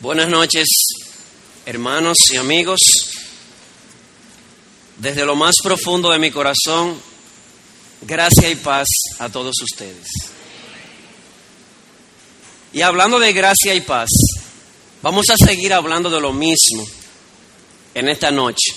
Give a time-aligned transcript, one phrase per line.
[0.00, 0.68] Buenas noches,
[1.66, 2.78] hermanos y amigos.
[4.96, 6.96] Desde lo más profundo de mi corazón,
[8.02, 8.86] gracia y paz
[9.18, 10.06] a todos ustedes.
[12.72, 14.08] Y hablando de gracia y paz,
[15.02, 16.86] vamos a seguir hablando de lo mismo
[17.92, 18.72] en esta noche.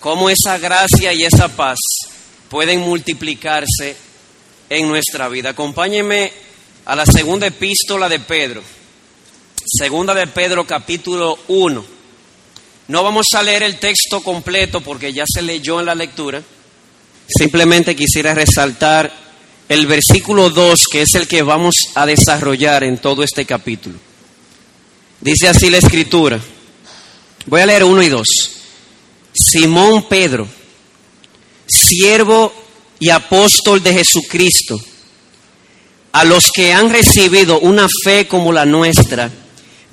[0.00, 1.78] Cómo esa gracia y esa paz
[2.50, 3.96] pueden multiplicarse
[4.68, 5.50] en nuestra vida.
[5.50, 6.30] Acompáñenme
[6.84, 8.75] a la segunda epístola de Pedro.
[9.68, 11.84] Segunda de Pedro capítulo 1.
[12.86, 16.40] No vamos a leer el texto completo porque ya se leyó en la lectura.
[17.26, 19.12] Simplemente quisiera resaltar
[19.68, 23.96] el versículo 2 que es el que vamos a desarrollar en todo este capítulo.
[25.20, 26.40] Dice así la escritura.
[27.46, 28.28] Voy a leer uno y dos.
[29.32, 30.46] Simón Pedro,
[31.66, 32.52] siervo
[33.00, 34.80] y apóstol de Jesucristo,
[36.12, 39.30] a los que han recibido una fe como la nuestra,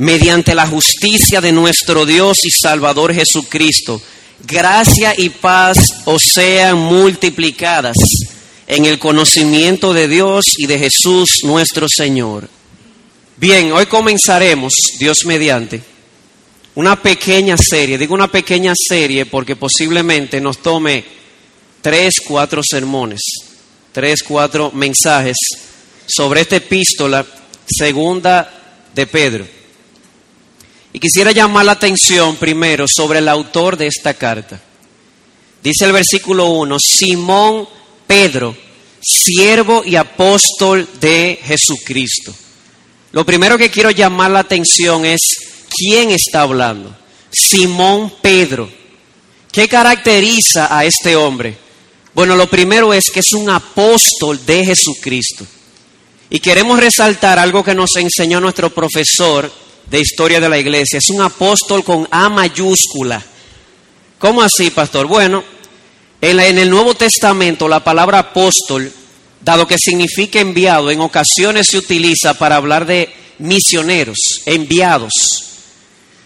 [0.04, 4.02] mediante la justicia de nuestro Dios y Salvador Jesucristo,
[4.46, 7.96] gracia y paz os sean multiplicadas
[8.68, 12.50] en el conocimiento de Dios y de Jesús nuestro Señor.
[13.38, 15.82] Bien, hoy comenzaremos, Dios mediante,
[16.76, 17.98] una pequeña serie.
[17.98, 21.06] Digo una pequeña serie porque posiblemente nos tome
[21.82, 23.22] tres, cuatro sermones,
[23.94, 25.38] tres, cuatro mensajes
[26.06, 27.26] sobre esta epístola
[27.66, 29.63] segunda de Pedro.
[30.94, 34.62] Y quisiera llamar la atención primero sobre el autor de esta carta.
[35.64, 37.68] Dice el versículo 1, Simón
[38.06, 38.56] Pedro,
[39.02, 42.34] siervo y apóstol de Jesucristo.
[43.12, 45.20] Lo primero que quiero llamar la atención es
[45.76, 46.96] quién está hablando.
[47.32, 48.70] Simón Pedro.
[49.52, 51.58] ¿Qué caracteriza a este hombre?
[52.14, 55.46] Bueno, lo primero es que es un apóstol de Jesucristo.
[56.30, 59.52] Y queremos resaltar algo que nos enseñó nuestro profesor
[59.88, 61.00] de historia de la iglesia.
[61.00, 63.24] Es un apóstol con A mayúscula.
[64.20, 65.08] ¿Cómo así, pastor?
[65.08, 65.44] Bueno,
[66.22, 68.92] en, el Nuevo Testamento la palabra apóstol,
[69.42, 75.12] dado que significa enviado, en ocasiones se utiliza para hablar de misioneros, enviados.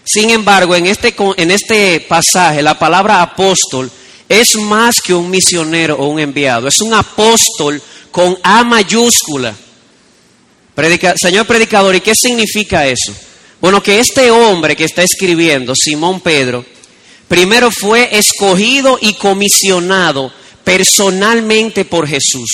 [0.04, 3.90] Sin embargo, en este, en este pasaje la palabra apóstol
[4.28, 7.82] es más que un misionero o un enviado, es un apóstol
[8.12, 9.54] con A mayúscula.
[11.20, 13.12] señor predicador, ¿y qué significa eso?
[13.60, 16.64] Bueno, que este hombre que está escribiendo, Simón Pedro,
[17.26, 20.32] primero fue escogido y comisionado
[20.62, 22.50] personalmente por Jesús.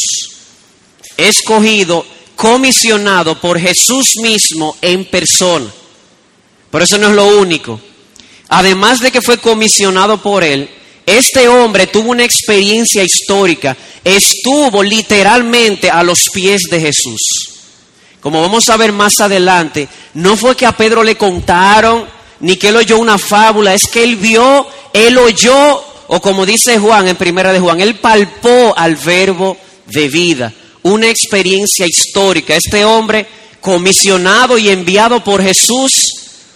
[1.17, 5.71] Escogido, comisionado por Jesús mismo en persona.
[6.71, 7.79] Por eso no es lo único.
[8.49, 10.71] Además de que fue comisionado por él,
[11.05, 17.54] este hombre tuvo una experiencia histórica, estuvo literalmente a los pies de Jesús
[18.25, 22.07] como vamos a ver más adelante, no fue que a Pedro le contaron,
[22.41, 26.79] ni que él oyó una fábula, es que él vio, él oyó, o como dice
[26.79, 32.57] Juan en primera de Juan, él palpó al verbo de vida, una experiencia histórica.
[32.57, 33.27] Este hombre
[33.61, 35.93] comisionado y enviado por Jesús,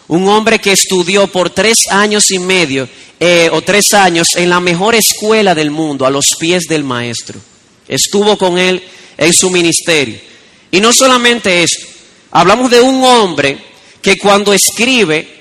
[0.07, 2.89] un hombre que estudió por tres años y medio
[3.21, 7.39] eh, o tres años en la mejor escuela del mundo, a los pies del maestro.
[7.87, 8.83] Estuvo con él
[9.19, 10.28] en su ministerio.
[10.71, 11.87] Y no solamente eso,
[12.31, 13.59] hablamos de un hombre
[14.03, 15.37] que cuando escribe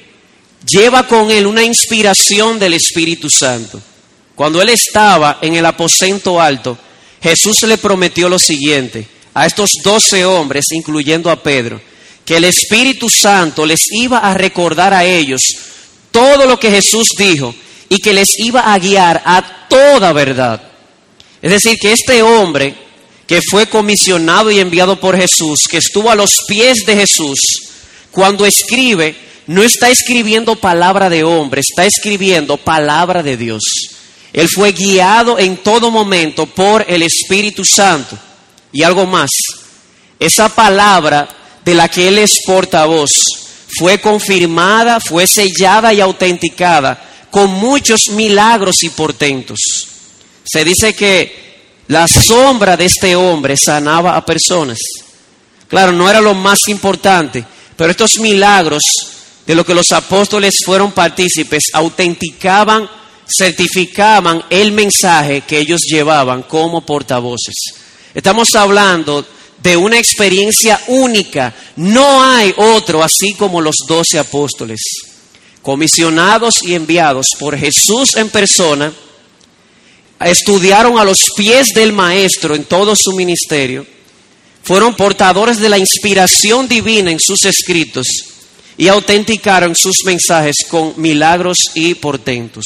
[0.66, 3.82] lleva con él una inspiración del Espíritu Santo.
[4.36, 6.78] Cuando él estaba en el aposento alto,
[7.22, 11.82] Jesús le prometió lo siguiente a estos doce hombres, incluyendo a Pedro,
[12.26, 15.42] que el Espíritu Santo les iba a recordar a ellos
[16.12, 17.54] todo lo que Jesús dijo
[17.90, 20.62] y que les iba a guiar a toda verdad.
[21.42, 22.76] Es decir, que este hombre
[23.28, 27.38] que fue comisionado y enviado por Jesús, que estuvo a los pies de Jesús,
[28.10, 29.16] cuando escribe,
[29.48, 33.62] no está escribiendo palabra de hombre, está escribiendo palabra de Dios.
[34.34, 38.18] Él fue guiado en todo momento por el Espíritu Santo.
[38.72, 39.30] Y algo más,
[40.20, 41.28] esa palabra
[41.64, 43.12] de la que Él es portavoz
[43.78, 49.58] fue confirmada, fue sellada y autenticada con muchos milagros y portentos.
[50.44, 51.48] Se dice que
[51.88, 54.78] la sombra de este hombre sanaba a personas.
[55.68, 57.46] Claro, no era lo más importante,
[57.76, 58.84] pero estos milagros
[59.46, 62.90] de lo que los apóstoles fueron partícipes autenticaban,
[63.26, 67.56] certificaban el mensaje que ellos llevaban como portavoces.
[68.14, 69.26] Estamos hablando
[69.62, 71.54] de una experiencia única.
[71.78, 74.82] No hay otro así como los doce apóstoles,
[75.62, 78.92] comisionados y enviados por Jesús en persona
[80.20, 83.86] estudiaron a los pies del Maestro en todo su ministerio,
[84.64, 88.08] fueron portadores de la inspiración divina en sus escritos
[88.78, 92.66] y autenticaron sus mensajes con milagros y portentos.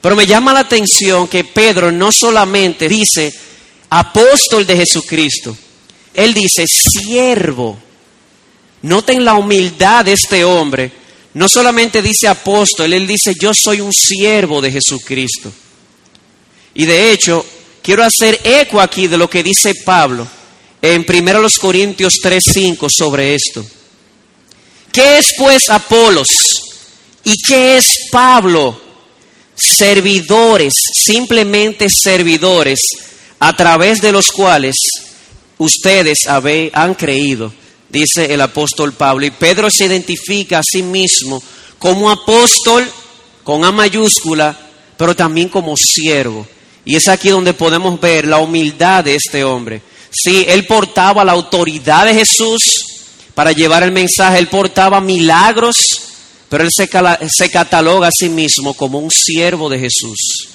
[0.00, 3.32] Pero me llama la atención que Pedro no solamente dice
[3.90, 5.56] apóstol de Jesucristo,
[6.14, 7.78] él dice siervo.
[8.82, 10.90] Noten la humildad de este hombre.
[11.34, 15.52] No solamente dice apóstol, él dice yo soy un siervo de Jesucristo.
[16.74, 17.44] Y de hecho,
[17.82, 20.26] quiero hacer eco aquí de lo que dice Pablo
[20.82, 23.64] en 1 Corintios 3:5 sobre esto.
[24.92, 26.28] ¿Qué es pues Apolos?
[27.24, 28.80] ¿Y qué es Pablo?
[29.54, 30.72] Servidores,
[31.04, 32.80] simplemente servidores,
[33.38, 34.76] a través de los cuales
[35.58, 37.52] ustedes han creído,
[37.88, 39.26] dice el apóstol Pablo.
[39.26, 41.42] Y Pedro se identifica a sí mismo
[41.78, 42.90] como apóstol
[43.44, 44.58] con A mayúscula,
[44.96, 46.46] pero también como siervo.
[46.84, 49.82] Y es aquí donde podemos ver la humildad de este hombre.
[50.10, 52.62] Sí, él portaba la autoridad de Jesús
[53.34, 55.76] para llevar el mensaje, él portaba milagros,
[56.48, 56.88] pero él se,
[57.28, 60.48] se cataloga a sí mismo como un siervo de Jesús.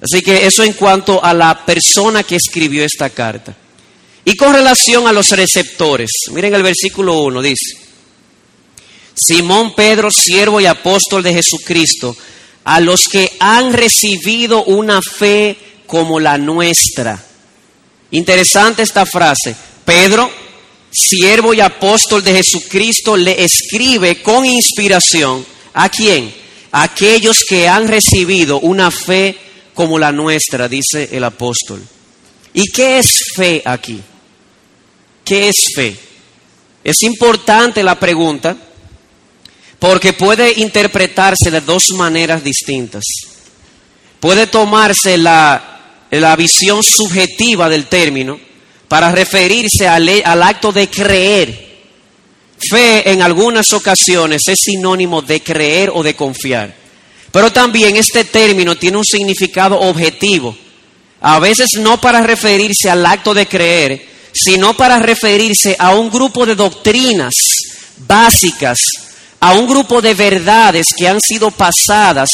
[0.00, 3.54] Así que eso en cuanto a la persona que escribió esta carta.
[4.24, 7.78] Y con relación a los receptores, miren el versículo 1, dice,
[9.14, 12.16] Simón Pedro, siervo y apóstol de Jesucristo,
[12.64, 17.22] a los que han recibido una fe como la nuestra.
[18.10, 19.56] Interesante esta frase.
[19.84, 20.30] Pedro,
[20.90, 26.34] siervo y apóstol de Jesucristo, le escribe con inspiración a quién?
[26.72, 29.36] A aquellos que han recibido una fe
[29.74, 31.82] como la nuestra, dice el apóstol.
[32.52, 34.00] ¿Y qué es fe aquí?
[35.24, 35.96] ¿Qué es fe?
[36.82, 38.56] Es importante la pregunta
[39.80, 43.02] porque puede interpretarse de dos maneras distintas.
[44.20, 48.38] Puede tomarse la, la visión subjetiva del término
[48.86, 51.70] para referirse al, al acto de creer.
[52.70, 56.76] Fe en algunas ocasiones es sinónimo de creer o de confiar.
[57.32, 60.54] Pero también este término tiene un significado objetivo.
[61.22, 66.44] A veces no para referirse al acto de creer, sino para referirse a un grupo
[66.44, 67.32] de doctrinas
[68.06, 68.78] básicas
[69.40, 72.30] a un grupo de verdades que han sido pasadas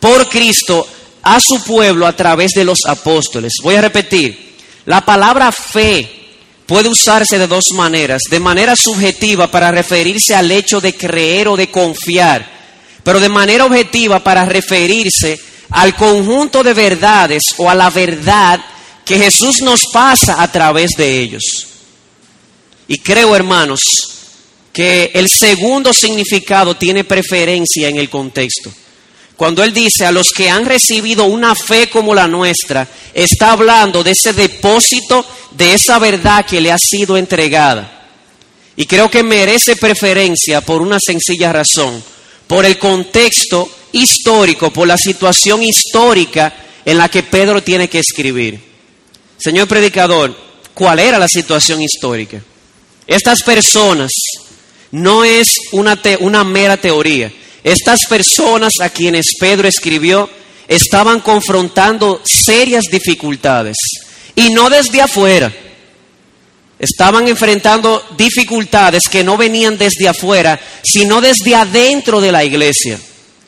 [0.00, 0.86] por Cristo
[1.22, 3.54] a su pueblo a través de los apóstoles.
[3.62, 4.56] Voy a repetir,
[4.86, 6.18] la palabra fe
[6.64, 11.56] puede usarse de dos maneras, de manera subjetiva para referirse al hecho de creer o
[11.56, 12.48] de confiar,
[13.02, 18.60] pero de manera objetiva para referirse al conjunto de verdades o a la verdad
[19.04, 21.42] que Jesús nos pasa a través de ellos.
[22.86, 23.80] Y creo, hermanos,
[24.78, 28.72] que el segundo significado tiene preferencia en el contexto.
[29.36, 34.04] Cuando él dice a los que han recibido una fe como la nuestra, está hablando
[34.04, 38.06] de ese depósito, de esa verdad que le ha sido entregada.
[38.76, 42.00] Y creo que merece preferencia por una sencilla razón,
[42.46, 46.54] por el contexto histórico, por la situación histórica
[46.84, 48.60] en la que Pedro tiene que escribir.
[49.38, 50.38] Señor predicador,
[50.72, 52.40] ¿cuál era la situación histórica?
[53.08, 54.12] Estas personas
[54.90, 57.32] no es una, una mera teoría.
[57.64, 60.28] Estas personas a quienes Pedro escribió
[60.66, 63.76] estaban confrontando serias dificultades
[64.34, 65.52] y no desde afuera.
[66.78, 73.00] Estaban enfrentando dificultades que no venían desde afuera, sino desde adentro de la iglesia.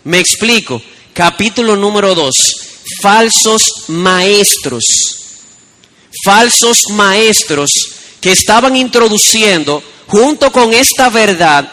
[0.04, 0.82] Me explico.
[1.12, 2.34] Capítulo número 2.
[3.00, 4.84] Falsos maestros.
[6.24, 7.70] Falsos maestros
[8.20, 11.70] que estaban introduciendo junto con esta verdad,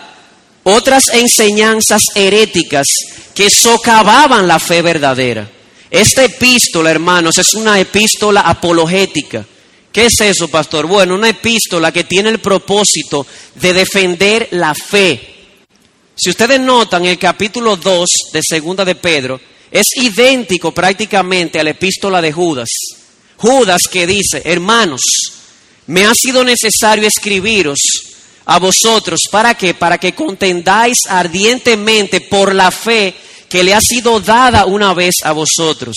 [0.64, 2.86] otras enseñanzas heréticas
[3.34, 5.50] que socavaban la fe verdadera.
[5.90, 9.44] Esta epístola, hermanos, es una epístola apologética.
[9.92, 10.86] ¿Qué es eso, pastor?
[10.86, 13.26] Bueno, una epístola que tiene el propósito
[13.56, 15.36] de defender la fe.
[16.16, 19.42] Si ustedes notan, el capítulo 2 de Segunda de Pedro
[19.72, 22.70] es idéntico prácticamente a la epístola de Judas.
[23.38, 25.02] Judas que dice, hermanos,
[25.88, 27.80] me ha sido necesario escribiros
[28.48, 29.20] a vosotros.
[29.30, 29.74] ¿Para qué?
[29.74, 33.14] Para que contendáis ardientemente por la fe
[33.48, 35.96] que le ha sido dada una vez a vosotros.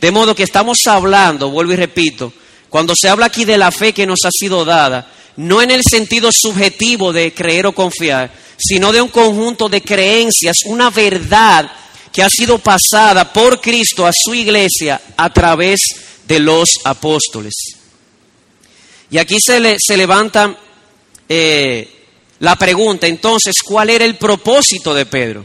[0.00, 2.32] De modo que estamos hablando, vuelvo y repito,
[2.68, 5.82] cuando se habla aquí de la fe que nos ha sido dada, no en el
[5.88, 11.70] sentido subjetivo de creer o confiar, sino de un conjunto de creencias, una verdad
[12.12, 15.80] que ha sido pasada por Cristo a su iglesia a través
[16.26, 17.54] de los apóstoles.
[19.10, 20.56] Y aquí se, le, se levantan
[21.36, 21.88] eh,
[22.40, 25.44] la pregunta, entonces, ¿cuál era el propósito de Pedro?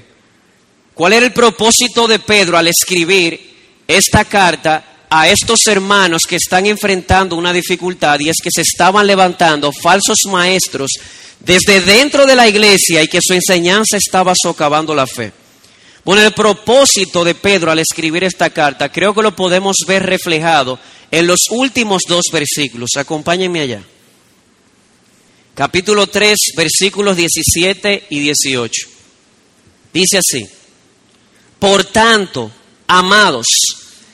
[0.93, 3.39] ¿Cuál era el propósito de Pedro al escribir
[3.87, 9.07] esta carta a estos hermanos que están enfrentando una dificultad y es que se estaban
[9.07, 10.91] levantando falsos maestros
[11.39, 15.31] desde dentro de la iglesia y que su enseñanza estaba socavando la fe.
[16.05, 20.77] Bueno, el propósito de Pedro al escribir esta carta creo que lo podemos ver reflejado
[21.09, 22.91] en los últimos dos versículos.
[22.95, 23.81] Acompáñenme allá.
[25.59, 28.87] Capítulo 3, versículos 17 y 18.
[29.91, 30.47] Dice así,
[31.59, 32.49] por tanto,
[32.87, 33.45] amados,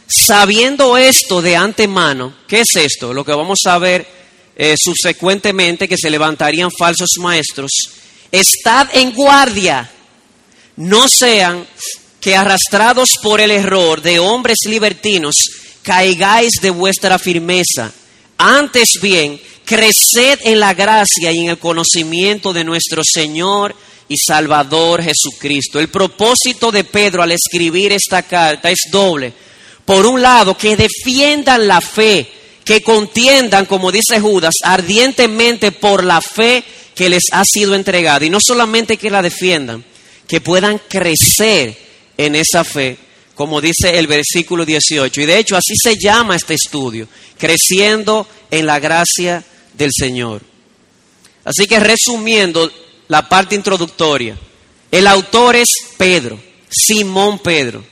[0.08, 3.14] sabiendo esto de antemano, ¿qué es esto?
[3.14, 4.08] Lo que vamos a ver
[4.56, 7.70] eh, subsecuentemente, que se levantarían falsos maestros,
[8.32, 9.88] estad en guardia,
[10.78, 11.68] no sean
[12.20, 15.36] que arrastrados por el error de hombres libertinos,
[15.84, 17.94] caigáis de vuestra firmeza.
[18.36, 23.75] Antes bien, creced en la gracia y en el conocimiento de nuestro Señor
[24.07, 25.79] y Salvador Jesucristo.
[25.79, 29.34] El propósito de Pedro al escribir esta carta es doble.
[29.84, 32.27] Por un lado, que defiendan la fe,
[32.63, 36.63] que contiendan, como dice Judas, ardientemente por la fe
[36.95, 38.25] que les ha sido entregada.
[38.25, 39.84] Y no solamente que la defiendan,
[40.27, 41.77] que puedan crecer
[42.17, 42.98] en esa fe,
[43.36, 45.22] como dice el versículo 18.
[45.22, 47.07] Y de hecho así se llama este estudio,
[47.38, 49.43] creciendo en la gracia
[49.77, 50.41] del Señor.
[51.44, 52.72] Así que resumiendo
[53.08, 54.38] la parte introductoria,
[54.91, 56.39] el autor es Pedro,
[56.70, 57.84] Simón Pedro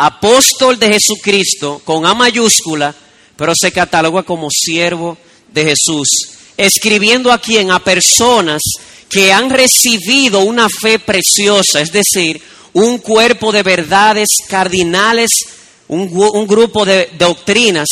[0.00, 2.94] apóstol de Jesucristo con A mayúscula,
[3.36, 5.18] pero se cataloga como siervo
[5.52, 6.08] de Jesús,
[6.56, 8.62] escribiendo aquí en a personas
[9.10, 12.40] que han recibido una fe preciosa, es decir,
[12.72, 15.30] un cuerpo de verdades cardinales,
[15.88, 17.88] un, grupo de doctrinas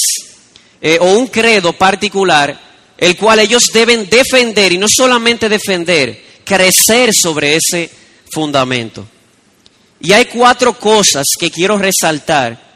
[0.80, 2.58] eh, o un credo particular,
[2.98, 7.88] el cual ellos deben defender y no solamente defender, crecer sobre ese
[8.32, 9.06] fundamento.
[10.00, 12.68] Y hay cuatro cosas que quiero resaltar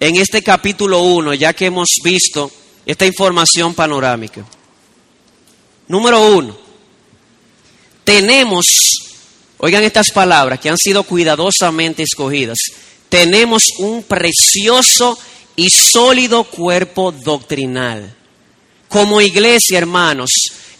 [0.00, 2.50] en este capítulo 1, ya que hemos visto
[2.86, 4.44] esta información panorámica.
[5.88, 6.56] Número uno,
[8.04, 8.64] tenemos,
[9.58, 12.58] oigan estas palabras que han sido cuidadosamente escogidas,
[13.10, 15.18] tenemos un precioso
[15.56, 18.16] y sólido cuerpo doctrinal.
[18.90, 20.30] Como iglesia, hermanos,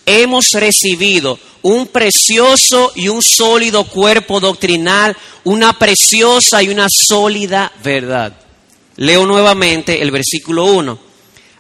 [0.05, 8.37] hemos recibido un precioso y un sólido cuerpo doctrinal, una preciosa y una sólida verdad.
[8.97, 10.99] Leo nuevamente el versículo 1.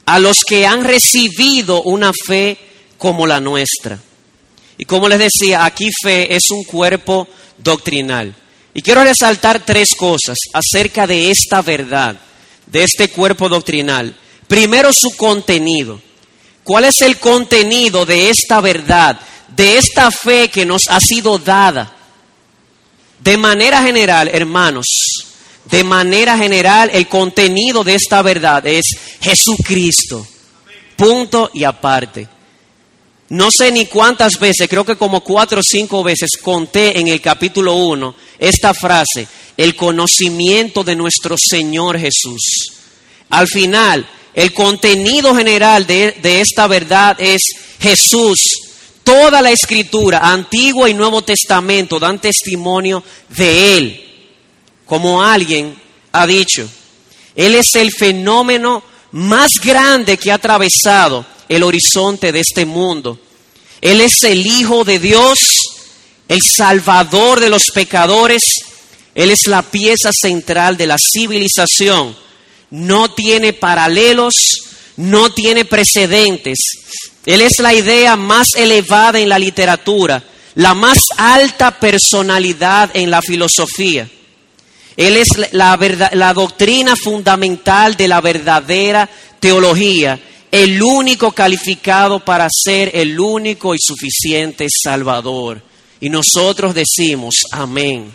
[0.06, 2.58] A los que han recibido una fe
[2.98, 4.00] como la nuestra.
[4.76, 7.28] Y como les decía, aquí fe es un cuerpo
[7.58, 8.34] doctrinal.
[8.74, 12.18] Y quiero resaltar tres cosas acerca de esta verdad,
[12.66, 14.16] de este cuerpo doctrinal.
[14.48, 16.09] Primero, su contenido.
[16.70, 21.92] ¿Cuál es el contenido de esta verdad, de esta fe que nos ha sido dada?
[23.18, 24.86] De manera general, hermanos,
[25.64, 28.84] de manera general, el contenido de esta verdad es
[29.20, 30.24] Jesucristo.
[30.94, 32.28] Punto y aparte.
[33.30, 37.20] No sé ni cuántas veces, creo que como cuatro o cinco veces conté en el
[37.20, 42.74] capítulo 1 esta frase, el conocimiento de nuestro Señor Jesús.
[43.28, 47.42] Al final, el contenido general de, esta verdad es
[47.80, 48.38] Jesús.
[49.02, 54.06] Toda la escritura, Antiguo y Nuevo Testamento, dan testimonio de Él.
[54.86, 55.74] Como alguien
[56.12, 56.68] ha dicho,
[57.34, 58.82] Él es el fenómeno
[59.12, 63.18] más grande que ha atravesado el horizonte de este mundo.
[63.80, 65.38] Él es el Hijo de Dios,
[66.28, 68.42] el Salvador de los pecadores.
[69.14, 72.14] Él es la pieza central de la civilización
[72.70, 74.34] no tiene paralelos,
[74.96, 76.58] no tiene precedentes.
[77.26, 80.22] Él es la idea más elevada en la literatura,
[80.54, 84.08] la más alta personalidad en la filosofía.
[84.96, 85.78] Él es la,
[86.12, 89.08] la doctrina fundamental de la verdadera
[89.38, 90.18] teología,
[90.50, 95.62] el único calificado para ser el único y suficiente Salvador.
[96.00, 98.10] Y nosotros decimos, amén.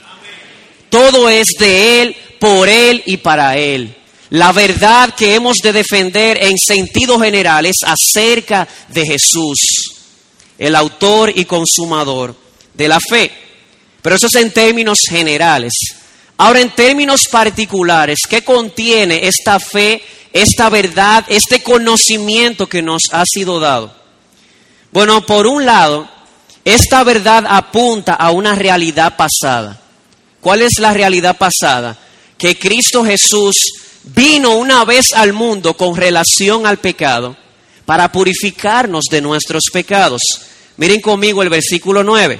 [0.89, 3.95] Todo es de Él, por Él y para Él.
[4.35, 9.57] La verdad que hemos de defender en sentido general es acerca de Jesús,
[10.57, 12.35] el autor y consumador
[12.73, 13.31] de la fe.
[14.01, 15.71] Pero eso es en términos generales.
[16.35, 23.23] Ahora, en términos particulares, ¿qué contiene esta fe, esta verdad, este conocimiento que nos ha
[23.25, 23.95] sido dado?
[24.91, 26.09] Bueno, por un lado,
[26.65, 29.79] esta verdad apunta a una realidad pasada.
[30.41, 31.97] ¿Cuál es la realidad pasada?
[32.37, 33.55] Que Cristo Jesús
[34.13, 37.35] vino una vez al mundo con relación al pecado
[37.85, 40.21] para purificarnos de nuestros pecados.
[40.77, 42.39] Miren conmigo el versículo 9.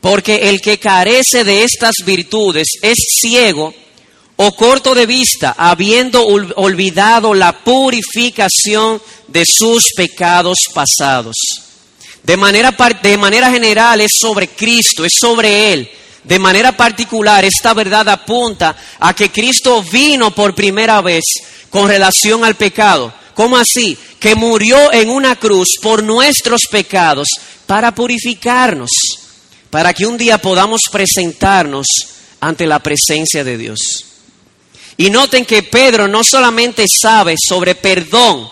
[0.00, 3.74] Porque el que carece de estas virtudes es ciego,
[4.40, 11.34] o corto de vista, habiendo olvidado la purificación de sus pecados pasados.
[12.22, 15.90] De manera, de manera general es sobre Cristo, es sobre Él.
[16.28, 21.24] De manera particular, esta verdad apunta a que Cristo vino por primera vez
[21.70, 23.14] con relación al pecado.
[23.32, 23.96] ¿Cómo así?
[24.20, 27.28] Que murió en una cruz por nuestros pecados
[27.66, 28.90] para purificarnos,
[29.70, 31.86] para que un día podamos presentarnos
[32.40, 33.78] ante la presencia de Dios.
[34.98, 38.50] Y noten que Pedro no solamente sabe sobre perdón,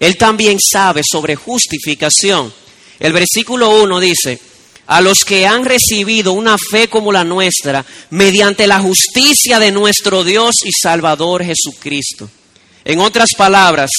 [0.00, 2.52] él también sabe sobre justificación.
[2.98, 4.40] El versículo 1 dice,
[4.86, 10.24] a los que han recibido una fe como la nuestra, mediante la justicia de nuestro
[10.24, 12.30] Dios y Salvador Jesucristo.
[12.84, 13.90] En otras palabras,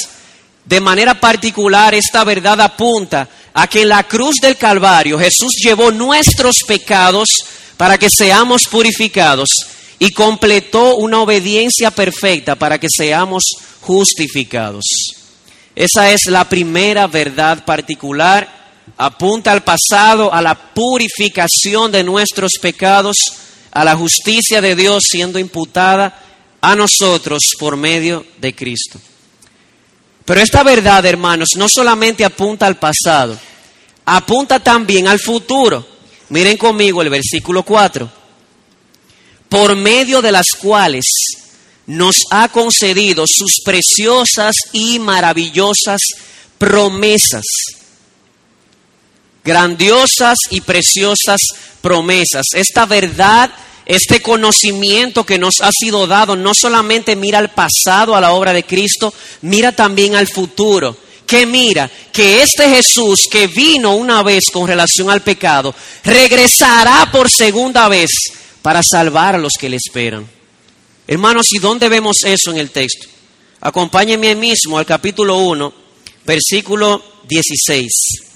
[0.63, 5.91] de manera particular esta verdad apunta a que en la cruz del Calvario Jesús llevó
[5.91, 7.29] nuestros pecados
[7.77, 9.50] para que seamos purificados
[10.00, 13.44] y completó una obediencia perfecta para que seamos
[13.82, 14.86] justificados.
[15.75, 18.57] Esa es la primera verdad particular.
[18.96, 23.17] Apunta al pasado, a la purificación de nuestros pecados,
[23.72, 26.24] a la justicia de Dios siendo imputada
[26.62, 29.00] a nosotros por medio de Cristo.
[30.25, 33.38] Pero esta verdad, hermanos, no solamente apunta al pasado,
[34.06, 35.88] apunta también al futuro.
[36.29, 38.12] Miren conmigo el versículo 4.
[39.48, 41.06] Por medio de las cuales
[41.86, 46.01] nos ha concedido sus preciosas y maravillosas
[46.58, 47.46] promesas.
[49.48, 51.39] Grandiosas y preciosas
[51.82, 52.48] promesas.
[52.54, 53.50] Esta verdad
[53.86, 58.51] este conocimiento que nos ha sido dado no solamente mira al pasado, a la obra
[58.51, 59.13] de Cristo,
[59.44, 60.98] mira también al futuro.
[61.25, 65.74] Que mira que este Jesús que vino una vez con relación al pecado,
[66.04, 68.10] regresará por segunda vez
[68.62, 70.27] para salvar a los que le esperan.
[71.08, 73.08] Hermanos, ¿y dónde vemos eso en el texto?
[73.62, 75.74] Acompáñenme mismo al capítulo 1,
[76.25, 78.27] versículo 16.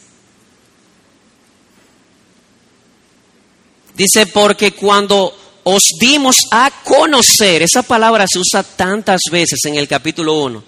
[3.96, 9.88] Dice, porque cuando os dimos a conocer, esa palabra se usa tantas veces en el
[9.88, 10.64] capítulo 1,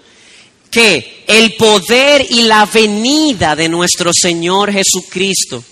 [0.70, 5.64] que el poder y la venida de nuestro Señor Jesucristo,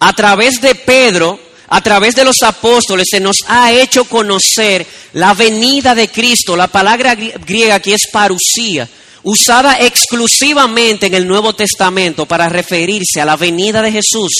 [0.00, 1.38] a través de Pedro,
[1.68, 6.56] a través de los apóstoles, se nos ha hecho conocer la venida de Cristo.
[6.56, 8.88] La palabra griega aquí es parusía,
[9.22, 14.30] usada exclusivamente en el Nuevo Testamento para referirse a la venida de Jesús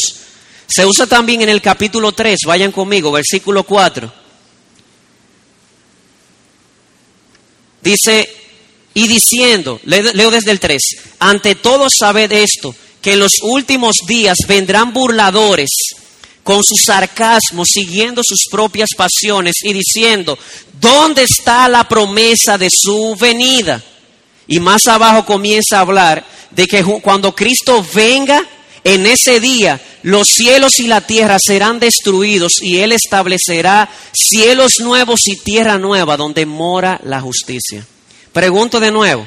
[0.71, 4.13] se usa también en el capítulo 3, vayan conmigo, versículo 4.
[7.83, 8.29] Dice,
[8.95, 10.83] y diciendo, leo desde el 3,
[11.19, 15.71] ante todo sabed esto, que en los últimos días vendrán burladores
[16.45, 20.39] con su sarcasmo, siguiendo sus propias pasiones y diciendo,
[20.81, 23.83] ¿dónde está la promesa de su venida?
[24.47, 28.47] Y más abajo comienza a hablar de que cuando Cristo venga,
[28.85, 35.27] en ese día los cielos y la tierra serán destruidos y Él establecerá cielos nuevos
[35.27, 37.87] y tierra nueva donde mora la justicia.
[38.33, 39.27] Pregunto de nuevo,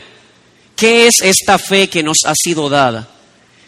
[0.75, 3.09] ¿qué es esta fe que nos ha sido dada?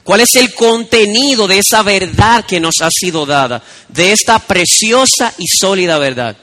[0.03, 3.63] ¿Cuál es el contenido de esa verdad que nos ha sido dada?
[3.87, 6.37] De esta preciosa y sólida verdad.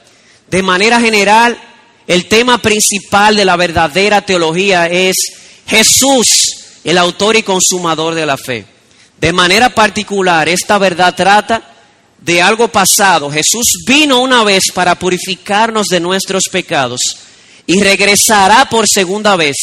[0.49, 1.57] De manera general,
[2.05, 5.15] el tema principal de la verdadera teología es
[5.65, 6.27] Jesús,
[6.83, 8.72] el autor y consumador de la fe.
[9.23, 11.63] De manera particular, esta verdad trata
[12.19, 13.31] de algo pasado.
[13.31, 16.99] Jesús vino una vez para purificarnos de nuestros pecados
[17.65, 19.55] y regresará por segunda vez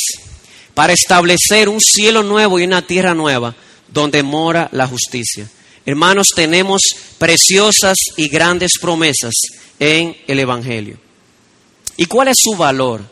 [0.72, 3.54] para establecer un cielo nuevo y una tierra nueva
[3.86, 5.46] donde mora la justicia.
[5.84, 6.80] Hermanos, tenemos
[7.18, 9.34] preciosas y grandes promesas
[9.78, 10.96] en el Evangelio.
[11.98, 13.02] ¿Y cuál es su valor?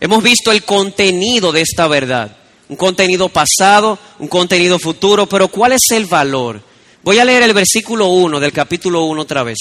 [0.00, 2.39] Hemos visto el contenido de esta verdad
[2.70, 6.62] un contenido pasado, un contenido futuro, pero ¿cuál es el valor?
[7.02, 9.58] Voy a leer el versículo 1 del capítulo 1 otra vez.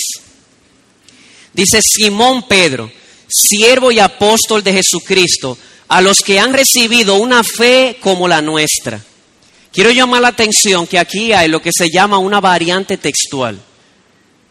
[1.51, 2.91] Dice Simón Pedro,
[3.27, 9.03] siervo y apóstol de Jesucristo, a los que han recibido una fe como la nuestra.
[9.73, 13.59] Quiero llamar la atención que aquí hay lo que se llama una variante textual.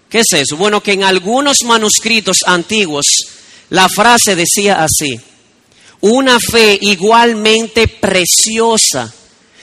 [0.08, 0.56] ¿Qué es eso?
[0.56, 3.06] Bueno, que en algunos manuscritos antiguos
[3.70, 5.20] la frase decía así,
[6.00, 9.12] una fe igualmente preciosa.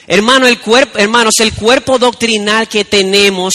[0.08, 3.54] Hermano, el cuerpo, hermanos, el cuerpo doctrinal que tenemos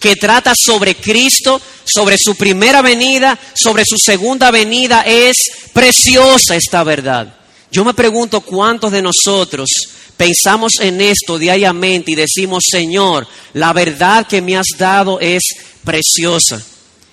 [0.00, 5.36] que trata sobre Cristo, sobre su primera venida, sobre su segunda venida, es
[5.72, 7.34] preciosa esta verdad.
[7.70, 9.68] Yo me pregunto cuántos de nosotros
[10.16, 15.42] pensamos en esto diariamente y decimos, Señor, la verdad que me has dado es
[15.84, 16.62] preciosa.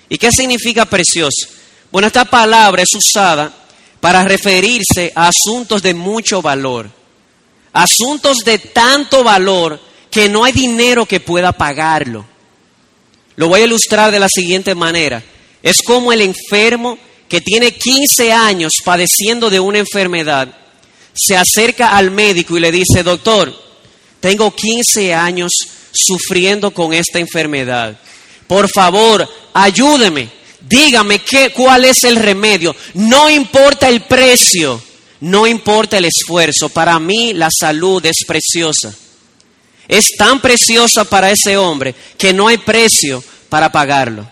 [0.09, 1.47] ¿Y qué significa preciosa?
[1.91, 3.60] Bueno, esta palabra es usada
[4.01, 6.89] para referirse a asuntos de mucho valor,
[7.71, 12.25] asuntos de tanto valor que no hay dinero que pueda pagarlo.
[13.37, 15.23] Lo voy a ilustrar de la siguiente manera.
[15.63, 16.97] Es como el enfermo
[17.29, 20.53] que tiene 15 años padeciendo de una enfermedad,
[21.13, 23.53] se acerca al médico y le dice, doctor,
[24.19, 25.51] tengo 15 años
[25.93, 27.97] sufriendo con esta enfermedad.
[28.47, 30.40] Por favor, ayúdeme.
[30.61, 32.75] Dígame qué, cuál es el remedio.
[32.93, 34.81] No importa el precio,
[35.21, 36.69] no importa el esfuerzo.
[36.69, 38.93] Para mí la salud es preciosa.
[39.87, 44.29] Es tan preciosa para ese hombre que no hay precio para pagarlo.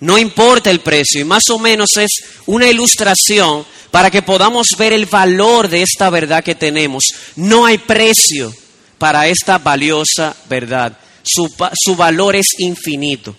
[0.00, 1.20] No importa el precio.
[1.20, 2.10] Y más o menos es
[2.46, 7.04] una ilustración para que podamos ver el valor de esta verdad que tenemos.
[7.36, 8.52] No hay precio
[8.98, 10.98] para esta valiosa verdad.
[11.22, 13.36] Su, su valor es infinito.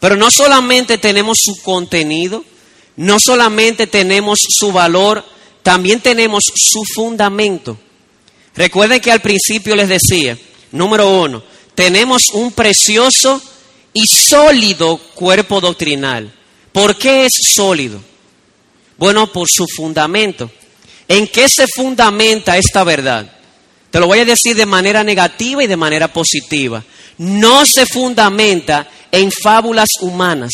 [0.00, 2.44] Pero no solamente tenemos su contenido,
[2.96, 5.24] no solamente tenemos su valor,
[5.62, 7.78] también tenemos su fundamento.
[8.54, 10.36] Recuerden que al principio les decía,
[10.72, 11.42] número uno,
[11.74, 13.40] tenemos un precioso
[13.92, 16.32] y sólido cuerpo doctrinal.
[16.72, 18.00] ¿Por qué es sólido?
[18.96, 20.50] Bueno, por su fundamento.
[21.08, 23.30] ¿En qué se fundamenta esta verdad?
[23.90, 26.84] Te lo voy a decir de manera negativa y de manera positiva.
[27.20, 30.52] No se fundamenta en fábulas humanas.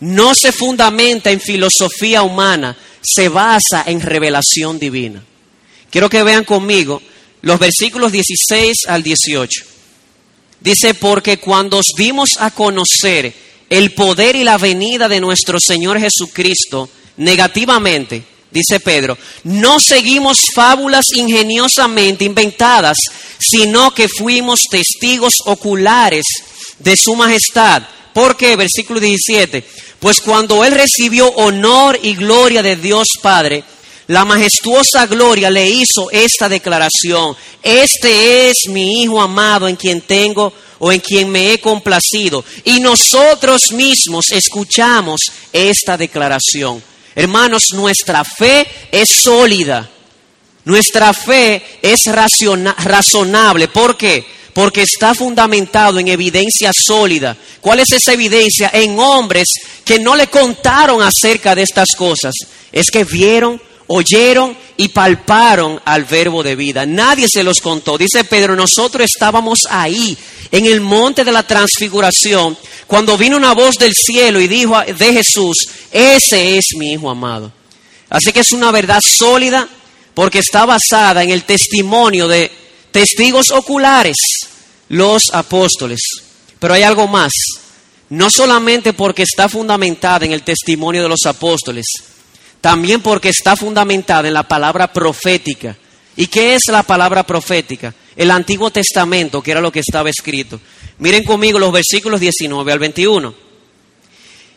[0.00, 2.76] No se fundamenta en filosofía humana.
[3.00, 5.24] Se basa en revelación divina.
[5.90, 7.00] Quiero que vean conmigo
[7.40, 9.64] los versículos 16 al 18.
[10.60, 13.32] Dice, porque cuando os dimos a conocer
[13.70, 21.06] el poder y la venida de nuestro Señor Jesucristo negativamente, dice Pedro, no seguimos fábulas
[21.14, 22.96] ingeniosamente inventadas,
[23.38, 26.24] sino que fuimos testigos oculares
[26.78, 27.82] de su majestad.
[28.12, 28.56] ¿Por qué?
[28.56, 29.64] Versículo 17.
[29.98, 33.64] Pues cuando él recibió honor y gloria de Dios Padre,
[34.08, 37.36] la majestuosa gloria le hizo esta declaración.
[37.62, 42.44] Este es mi Hijo amado en quien tengo o en quien me he complacido.
[42.64, 45.20] Y nosotros mismos escuchamos
[45.52, 46.82] esta declaración.
[47.14, 49.88] Hermanos, nuestra fe es sólida.
[50.64, 53.68] Nuestra fe es razonable.
[53.68, 54.24] ¿Por qué?
[54.54, 57.36] Porque está fundamentado en evidencia sólida.
[57.60, 58.70] ¿Cuál es esa evidencia?
[58.72, 59.48] En hombres
[59.84, 62.32] que no le contaron acerca de estas cosas.
[62.70, 63.60] Es que vieron,
[63.94, 66.86] oyeron y palparon al verbo de vida.
[66.86, 67.98] Nadie se los contó.
[67.98, 70.16] Dice Pedro, nosotros estábamos ahí,
[70.50, 75.12] en el monte de la transfiguración, cuando vino una voz del cielo y dijo de
[75.12, 77.52] Jesús, ese es mi Hijo amado.
[78.08, 79.68] Así que es una verdad sólida
[80.14, 82.50] porque está basada en el testimonio de
[82.90, 84.16] testigos oculares,
[84.88, 86.00] los apóstoles.
[86.58, 87.32] Pero hay algo más,
[88.08, 91.86] no solamente porque está fundamentada en el testimonio de los apóstoles,
[92.62, 95.76] también porque está fundamentada en la palabra profética.
[96.16, 97.92] ¿Y qué es la palabra profética?
[98.14, 100.60] El Antiguo Testamento, que era lo que estaba escrito.
[100.98, 103.34] Miren conmigo los versículos 19 al 21.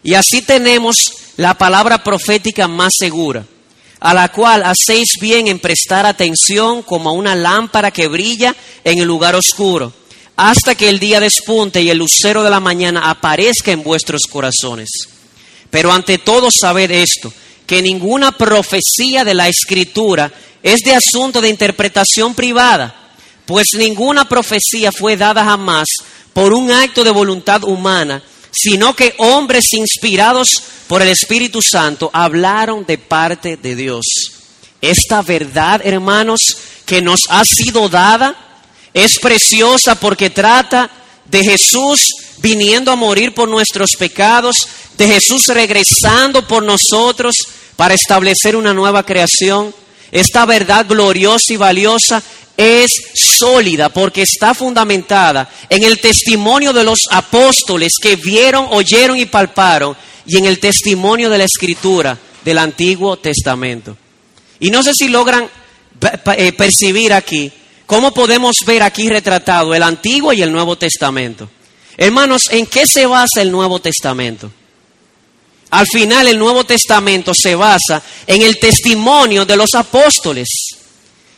[0.03, 0.97] Y así tenemos
[1.37, 3.43] la palabra profética más segura,
[3.99, 8.99] a la cual hacéis bien en prestar atención como a una lámpara que brilla en
[8.99, 9.91] el lugar oscuro,
[10.35, 14.89] hasta que el día despunte y el lucero de la mañana aparezca en vuestros corazones.
[15.71, 17.33] Pero ante todo sabed esto,
[17.65, 22.95] que ninguna profecía de la Escritura es de asunto de interpretación privada,
[23.45, 25.87] pues ninguna profecía fue dada jamás
[26.33, 30.49] por un acto de voluntad humana, sino que hombres inspirados
[30.87, 34.05] por el Espíritu Santo hablaron de parte de Dios.
[34.81, 36.41] Esta verdad, hermanos,
[36.85, 38.35] que nos ha sido dada,
[38.93, 40.89] es preciosa porque trata
[41.25, 42.01] de Jesús
[42.37, 44.55] viniendo a morir por nuestros pecados,
[44.97, 47.35] de Jesús regresando por nosotros
[47.75, 49.73] para establecer una nueva creación.
[50.11, 52.21] Esta verdad gloriosa y valiosa
[52.57, 59.25] es sólida porque está fundamentada en el testimonio de los apóstoles que vieron, oyeron y
[59.25, 63.97] palparon y en el testimonio de la escritura del Antiguo Testamento.
[64.59, 65.49] Y no sé si logran
[66.37, 67.51] eh, percibir aquí
[67.85, 71.49] cómo podemos ver aquí retratado el Antiguo y el Nuevo Testamento.
[71.97, 74.51] Hermanos, ¿en qué se basa el Nuevo Testamento?
[75.71, 80.47] Al final el Nuevo Testamento se basa en el testimonio de los apóstoles.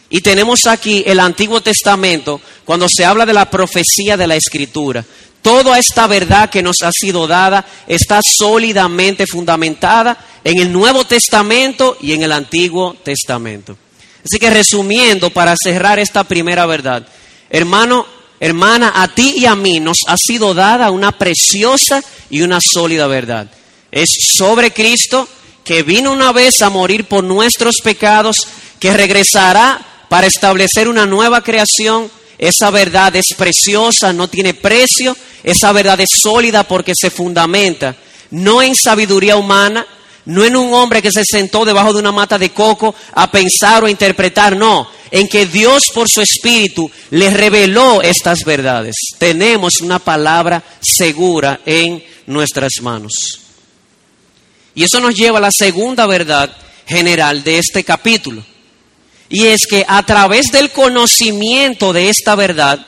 [0.09, 5.03] Y tenemos aquí el Antiguo Testamento cuando se habla de la profecía de la Escritura.
[5.41, 11.97] Toda esta verdad que nos ha sido dada está sólidamente fundamentada en el Nuevo Testamento
[12.01, 13.77] y en el Antiguo Testamento.
[14.23, 17.07] Así que resumiendo, para cerrar esta primera verdad,
[17.49, 18.05] hermano,
[18.39, 23.07] Hermana, a ti y a mí nos ha sido dada una preciosa y una sólida
[23.07, 23.47] verdad.
[23.91, 25.27] Es sobre Cristo
[25.63, 28.35] que vino una vez a morir por nuestros pecados,
[28.79, 32.11] que regresará para establecer una nueva creación.
[32.37, 37.95] Esa verdad es preciosa, no tiene precio, esa verdad es sólida porque se fundamenta
[38.29, 39.85] no en sabiduría humana,
[40.27, 43.83] no en un hombre que se sentó debajo de una mata de coco a pensar
[43.83, 48.95] o interpretar, no, en que Dios por su espíritu le reveló estas verdades.
[49.17, 53.13] Tenemos una palabra segura en nuestras manos.
[54.75, 56.51] Y eso nos lleva a la segunda verdad
[56.85, 58.43] general de este capítulo.
[59.29, 62.85] Y es que a través del conocimiento de esta verdad,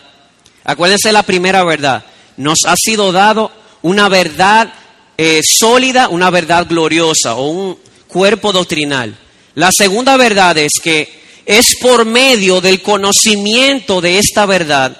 [0.65, 2.03] acuérdense la primera verdad,
[2.35, 4.73] nos ha sido dado una verdad
[5.21, 7.77] eh, sólida, una verdad gloriosa o un
[8.07, 9.17] cuerpo doctrinal.
[9.55, 11.09] La segunda verdad es que
[11.45, 14.95] es por medio del conocimiento de esta verdad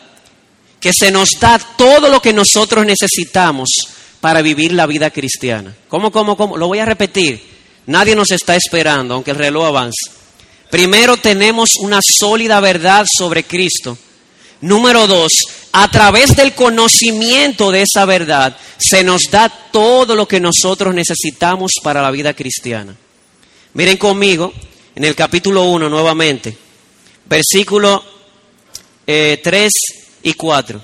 [0.82, 3.70] que se nos da todo lo que nosotros necesitamos
[4.20, 5.74] para vivir la vida cristiana.
[5.88, 6.58] ¿Cómo, cómo, cómo?
[6.58, 7.42] Lo voy a repetir.
[7.86, 10.12] Nadie nos está esperando, aunque el reloj avance.
[10.70, 13.98] Primero tenemos una sólida verdad sobre Cristo.
[14.62, 15.32] Número dos,
[15.72, 21.74] a través del conocimiento de esa verdad se nos da todo lo que nosotros necesitamos
[21.82, 22.96] para la vida cristiana.
[23.74, 24.54] Miren conmigo
[24.96, 26.58] en el capítulo 1 nuevamente,
[27.26, 28.04] versículo
[29.06, 29.70] 3 eh,
[30.24, 30.82] y 4.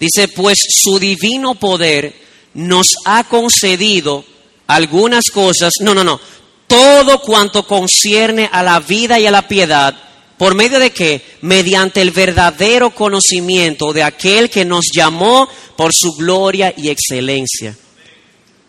[0.00, 2.14] Dice, pues su divino poder
[2.54, 4.24] nos ha concedido
[4.66, 6.20] algunas cosas, no, no, no,
[6.66, 9.94] todo cuanto concierne a la vida y a la piedad,
[10.40, 11.20] ¿por medio de qué?
[11.42, 17.76] Mediante el verdadero conocimiento de aquel que nos llamó por su gloria y excelencia.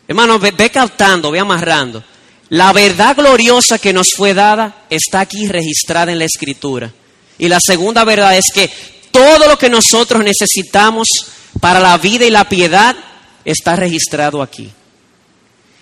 [0.06, 2.04] Hermano, ve, ve captando, ve amarrando.
[2.50, 6.92] La verdad gloriosa que nos fue dada está aquí registrada en la Escritura.
[7.38, 8.70] Y la segunda verdad es que
[9.10, 11.08] todo lo que nosotros necesitamos
[11.62, 12.98] para la vida y la piedad
[13.46, 14.70] está registrado aquí.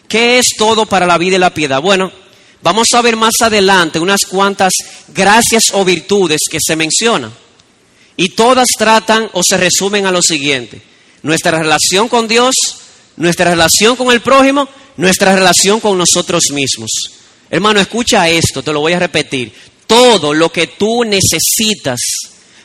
[0.07, 1.81] ¿Qué es todo para la vida y la piedad?
[1.81, 2.11] Bueno,
[2.61, 4.73] vamos a ver más adelante unas cuantas
[5.09, 7.33] gracias o virtudes que se mencionan.
[8.17, 10.81] Y todas tratan o se resumen a lo siguiente.
[11.23, 12.55] Nuestra relación con Dios,
[13.15, 14.67] nuestra relación con el prójimo,
[14.97, 16.89] nuestra relación con nosotros mismos.
[17.49, 19.53] Hermano, escucha esto, te lo voy a repetir.
[19.87, 21.99] Todo lo que tú necesitas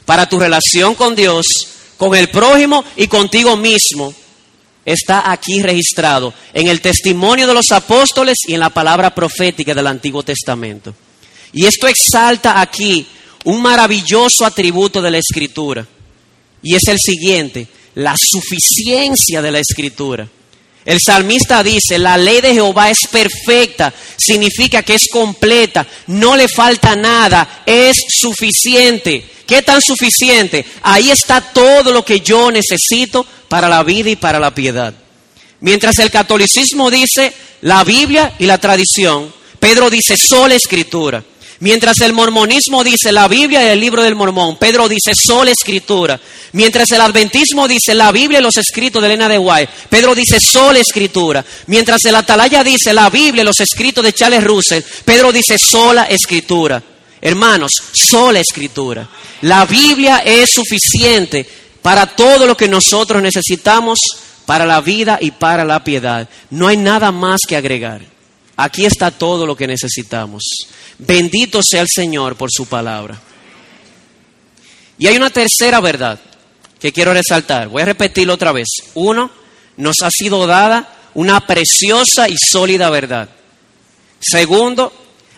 [0.05, 1.47] para tu relación con Dios,
[1.97, 4.13] con el prójimo y contigo mismo,
[4.85, 9.87] está aquí registrado en el testimonio de los apóstoles y en la palabra profética del
[9.87, 10.95] Antiguo Testamento.
[11.53, 13.07] Y esto exalta aquí
[13.45, 15.87] un maravilloso atributo de la Escritura.
[16.63, 20.29] Y es el siguiente, la suficiencia de la Escritura.
[20.85, 26.47] El salmista dice, la ley de Jehová es perfecta, significa que es completa, no le
[26.47, 29.25] falta nada, es suficiente.
[29.47, 30.65] ¿Qué tan suficiente?
[30.83, 34.95] Ahí está todo lo que yo necesito para la vida y para la piedad.
[35.61, 41.25] Mientras el catolicismo dice la Biblia y la tradición, Pedro dice sola escritura.
[41.61, 46.21] Mientras el mormonismo dice la Biblia y el libro del mormón, Pedro dice sola escritura.
[46.53, 50.41] Mientras el adventismo dice la Biblia y los escritos de Elena de White, Pedro dice
[50.41, 51.45] sola escritura.
[51.67, 56.05] Mientras el atalaya dice la Biblia y los escritos de Charles Russell, Pedro dice sola
[56.05, 56.83] escritura.
[57.21, 59.09] Hermanos, sola escritura.
[59.43, 61.47] La Biblia es suficiente
[61.83, 63.99] para todo lo que nosotros necesitamos
[64.47, 66.29] para la vida y para la piedad.
[66.51, 68.14] No hay nada más que agregar.
[68.57, 70.43] Aquí está todo lo que necesitamos.
[70.99, 73.21] Bendito sea el Señor por su palabra.
[74.99, 76.21] Y hay una tercera verdad
[76.79, 77.69] que quiero resaltar.
[77.69, 78.69] Voy a repetirlo otra vez.
[78.95, 79.31] Uno,
[79.77, 83.29] nos ha sido dada una preciosa y sólida verdad.
[84.21, 84.93] Segundo,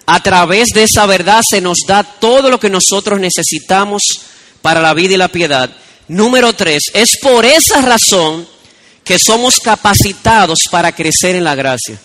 [0.07, 4.03] a través de esa verdad se nos da todo lo que nosotros necesitamos
[4.63, 5.71] para la vida y la piedad.
[6.09, 8.47] Número tres, es por esa razón
[9.03, 12.01] que somos capacitados para crecer en la gracia.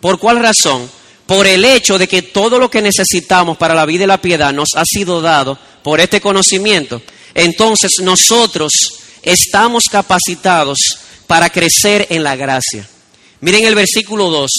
[0.00, 0.90] ¿Por cuál razón?
[1.26, 4.52] Por el hecho de que todo lo que necesitamos para la vida y la piedad
[4.52, 7.02] nos ha sido dado por este conocimiento.
[7.34, 8.72] Entonces nosotros
[9.22, 10.78] estamos capacitados
[11.26, 12.88] para crecer en la gracia.
[13.40, 14.50] Miren el versículo 2.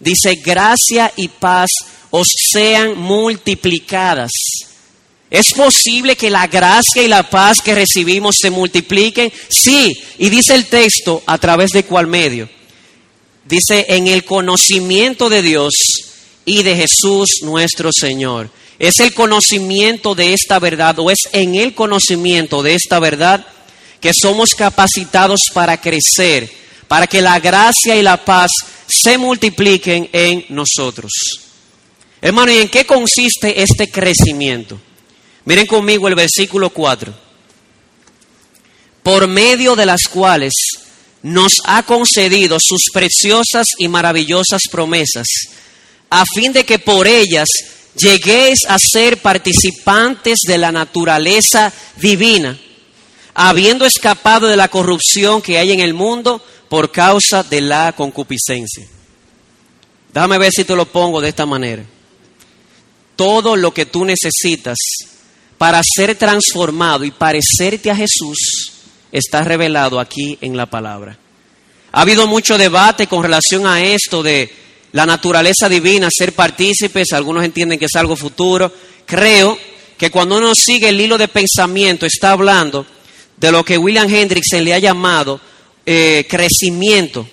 [0.00, 1.70] Dice, gracia y paz
[2.10, 4.30] os sean multiplicadas
[5.30, 9.32] ¿Es posible que la gracia y la paz que recibimos se multipliquen?
[9.48, 12.48] Sí, y dice el texto, ¿a través de cuál medio?
[13.48, 15.72] Dice, en el conocimiento de Dios
[16.44, 18.50] y de Jesús nuestro Señor.
[18.78, 23.46] Es el conocimiento de esta verdad o es en el conocimiento de esta verdad
[24.00, 26.50] que somos capacitados para crecer,
[26.88, 28.50] para que la gracia y la paz
[28.86, 31.10] se multipliquen en nosotros.
[32.20, 34.80] Hermano, ¿y en qué consiste este crecimiento?
[35.44, 37.14] Miren conmigo el versículo 4.
[39.02, 40.52] Por medio de las cuales
[41.26, 45.26] nos ha concedido sus preciosas y maravillosas promesas,
[46.08, 47.48] a fin de que por ellas
[47.96, 52.56] lleguéis a ser participantes de la naturaleza divina,
[53.34, 58.86] habiendo escapado de la corrupción que hay en el mundo por causa de la concupiscencia.
[60.14, 61.84] Déjame ver si te lo pongo de esta manera.
[63.16, 64.78] Todo lo que tú necesitas
[65.58, 68.75] para ser transformado y parecerte a Jesús
[69.12, 71.18] está revelado aquí en la palabra.
[71.92, 74.50] Ha habido mucho debate con relación a esto de
[74.92, 78.72] la naturaleza divina, ser partícipes, algunos entienden que es algo futuro.
[79.04, 79.58] Creo
[79.96, 82.86] que cuando uno sigue el hilo de pensamiento está hablando
[83.36, 85.40] de lo que William Hendrickson le ha llamado
[85.84, 87.28] eh, crecimiento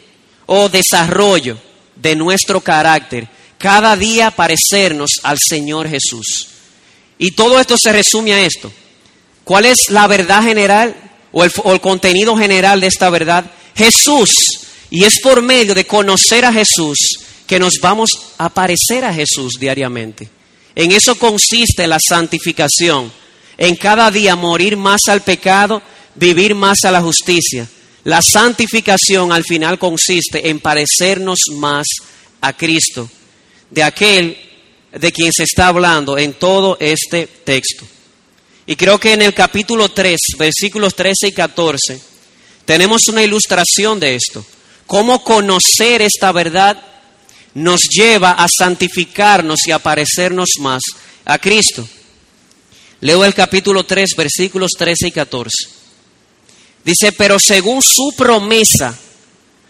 [0.46, 1.58] o desarrollo
[1.96, 6.48] de nuestro carácter, cada día parecernos al Señor Jesús.
[7.18, 8.72] Y todo esto se resume a esto.
[9.44, 10.96] ¿Cuál es la verdad general
[11.34, 13.46] o el, contenido general de esta verdad?
[13.76, 14.30] Jesús.
[14.90, 16.98] Y es por medio de conocer a Jesús
[17.46, 20.30] que nos vamos a parecer a Jesús diariamente.
[20.76, 23.12] En eso consiste la santificación,
[23.58, 25.82] en cada día morir más al pecado,
[26.16, 27.68] vivir más a la justicia.
[28.06, 31.88] La santificación al final consiste en parecernos más
[32.42, 33.10] a Cristo,
[33.70, 34.38] de aquel
[34.92, 37.86] de quien se está hablando en todo este texto.
[38.66, 42.02] Y creo que en el capítulo 3, versículos 13 y 14,
[42.66, 44.46] tenemos una ilustración de esto.
[44.88, 46.82] Cómo conocer esta verdad
[47.54, 50.82] nos lleva a santificarnos y a parecernos más
[51.26, 51.88] a Cristo.
[53.02, 55.50] Leo el capítulo 3, versículos 13 y 14.
[56.86, 58.98] Dice, pero según su promesa,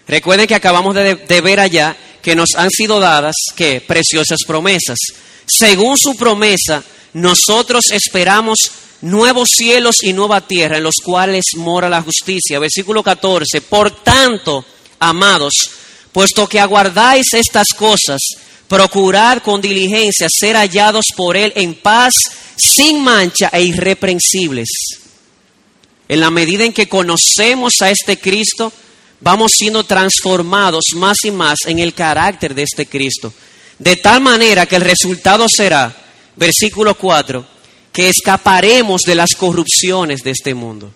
[0.07, 4.97] recuerden que acabamos de, de ver allá que nos han sido dadas, que preciosas promesas.
[5.45, 8.57] Según su promesa, nosotros esperamos
[9.01, 12.59] nuevos cielos y nueva tierra en los cuales mora la justicia.
[12.59, 13.61] Versículo 14.
[13.61, 14.65] Por tanto,
[14.99, 15.53] amados,
[16.11, 18.21] puesto que aguardáis estas cosas,
[18.67, 22.13] procurad con diligencia ser hallados por Él en paz,
[22.55, 24.69] sin mancha e irreprensibles.
[26.07, 28.71] En la medida en que conocemos a este Cristo,
[29.19, 33.33] vamos siendo transformados más y más en el carácter de este Cristo.
[33.79, 35.95] De tal manera que el resultado será,
[36.35, 37.45] versículo 4,
[37.91, 40.91] que escaparemos de las corrupciones de este mundo.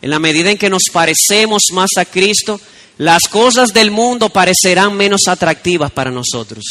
[0.00, 2.60] En la medida en que nos parecemos más a Cristo,
[2.98, 6.64] las cosas del mundo parecerán menos atractivas para nosotros.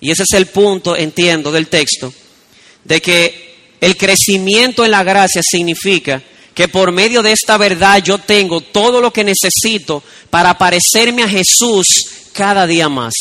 [0.00, 2.12] Y ese es el punto, entiendo, del texto,
[2.84, 6.22] de que el crecimiento en la gracia significa
[6.54, 11.28] que por medio de esta verdad yo tengo todo lo que necesito para parecerme a
[11.28, 11.86] Jesús
[12.32, 13.12] cada día más.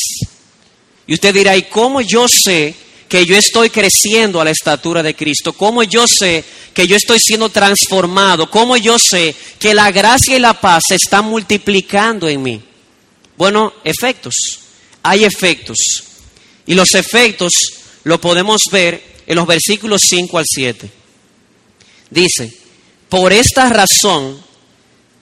[1.07, 2.73] Y usted dirá, ¿y cómo yo sé
[3.07, 5.53] que yo estoy creciendo a la estatura de Cristo?
[5.53, 8.49] ¿Cómo yo sé que yo estoy siendo transformado?
[8.49, 12.61] ¿Cómo yo sé que la gracia y la paz se están multiplicando en mí?
[13.37, 14.33] Bueno, efectos.
[15.03, 15.77] Hay efectos.
[16.65, 17.51] Y los efectos
[18.03, 20.89] lo podemos ver en los versículos 5 al 7.
[22.09, 22.51] Dice,
[23.09, 24.43] por esta razón,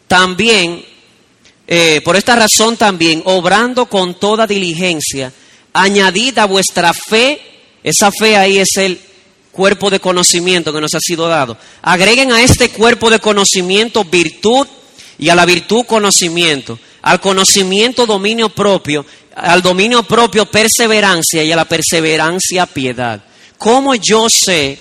[0.08, 0.86] también,
[1.68, 5.34] eh, por esta razón también, obrando con toda diligencia,
[5.74, 7.42] añadid a vuestra fe,
[7.84, 9.00] esa fe ahí es el
[9.52, 11.58] cuerpo de conocimiento que nos ha sido dado.
[11.82, 14.68] Agreguen a este cuerpo de conocimiento virtud
[15.20, 21.56] y a la virtud conocimiento, al conocimiento dominio propio, al dominio propio perseverancia y a
[21.56, 23.24] la perseverancia piedad.
[23.58, 24.78] ¿Cómo yo sé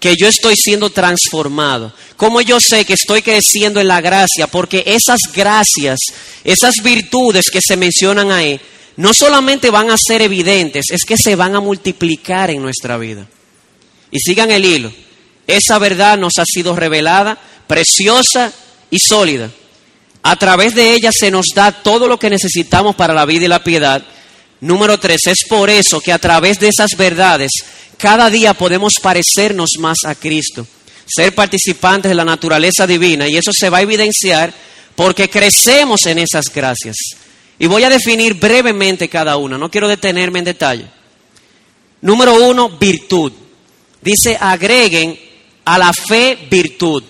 [0.00, 1.92] que yo estoy siendo transformado?
[2.16, 4.46] ¿Cómo yo sé que estoy creciendo en la gracia?
[4.46, 5.98] Porque esas gracias,
[6.44, 8.60] esas virtudes que se mencionan ahí,
[8.96, 13.26] no solamente van a ser evidentes, es que se van a multiplicar en nuestra vida.
[14.10, 14.92] Y sigan el hilo.
[15.46, 18.52] Esa verdad nos ha sido revelada, preciosa
[18.90, 19.50] y sólida.
[20.22, 23.48] A través de ella se nos da todo lo que necesitamos para la vida y
[23.48, 24.02] la piedad.
[24.60, 27.50] Número tres, es por eso que a través de esas verdades
[27.98, 30.66] cada día podemos parecernos más a Cristo,
[31.06, 34.52] ser participantes de la naturaleza divina y eso se va a evidenciar
[34.96, 36.96] porque crecemos en esas gracias.
[37.58, 40.86] Y voy a definir brevemente cada una, no quiero detenerme en detalle.
[42.00, 43.32] Número uno, virtud.
[44.00, 45.18] Dice, agreguen
[45.64, 47.02] a la fe virtud.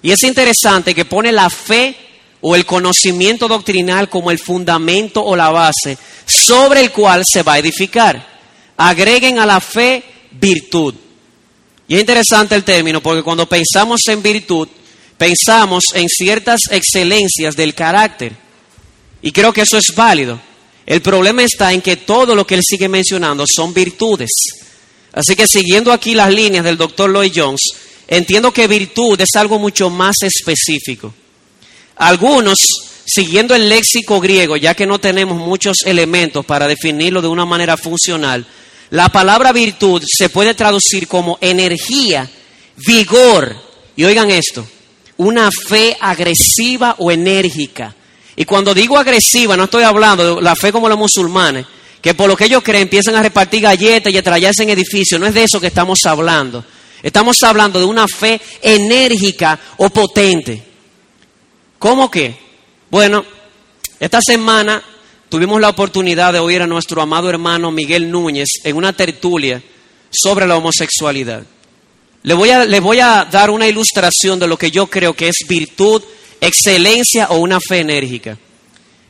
[0.00, 1.94] Y es interesante que pone la fe
[2.40, 7.54] o el conocimiento doctrinal como el fundamento o la base sobre el cual se va
[7.54, 8.38] a edificar.
[8.76, 10.02] Agreguen a la fe
[10.32, 10.94] virtud.
[11.88, 14.68] Y es interesante el término porque cuando pensamos en virtud,
[15.16, 18.32] pensamos en ciertas excelencias del carácter.
[19.28, 20.40] Y creo que eso es válido.
[20.86, 24.30] El problema está en que todo lo que él sigue mencionando son virtudes.
[25.12, 27.60] Así que siguiendo aquí las líneas del doctor Lloyd Jones,
[28.06, 31.12] entiendo que virtud es algo mucho más específico.
[31.96, 32.56] Algunos
[33.04, 37.76] siguiendo el léxico griego, ya que no tenemos muchos elementos para definirlo de una manera
[37.76, 38.46] funcional,
[38.88, 42.30] la palabra virtud se puede traducir como energía,
[42.76, 43.54] vigor,
[43.94, 44.66] y oigan esto,
[45.18, 47.94] una fe agresiva o enérgica.
[48.40, 51.66] Y cuando digo agresiva, no estoy hablando de la fe como los musulmanes,
[52.00, 55.20] que por lo que ellos creen empiezan a repartir galletas y a traerse en edificios.
[55.20, 56.64] No es de eso que estamos hablando.
[57.02, 60.62] Estamos hablando de una fe enérgica o potente.
[61.80, 62.36] ¿Cómo que?
[62.88, 63.24] Bueno,
[63.98, 64.84] esta semana
[65.28, 69.60] tuvimos la oportunidad de oír a nuestro amado hermano Miguel Núñez en una tertulia
[70.12, 71.42] sobre la homosexualidad.
[72.22, 75.26] Le voy, a, le voy a dar una ilustración de lo que yo creo que
[75.26, 76.04] es virtud,
[76.40, 78.38] excelencia o una fe enérgica.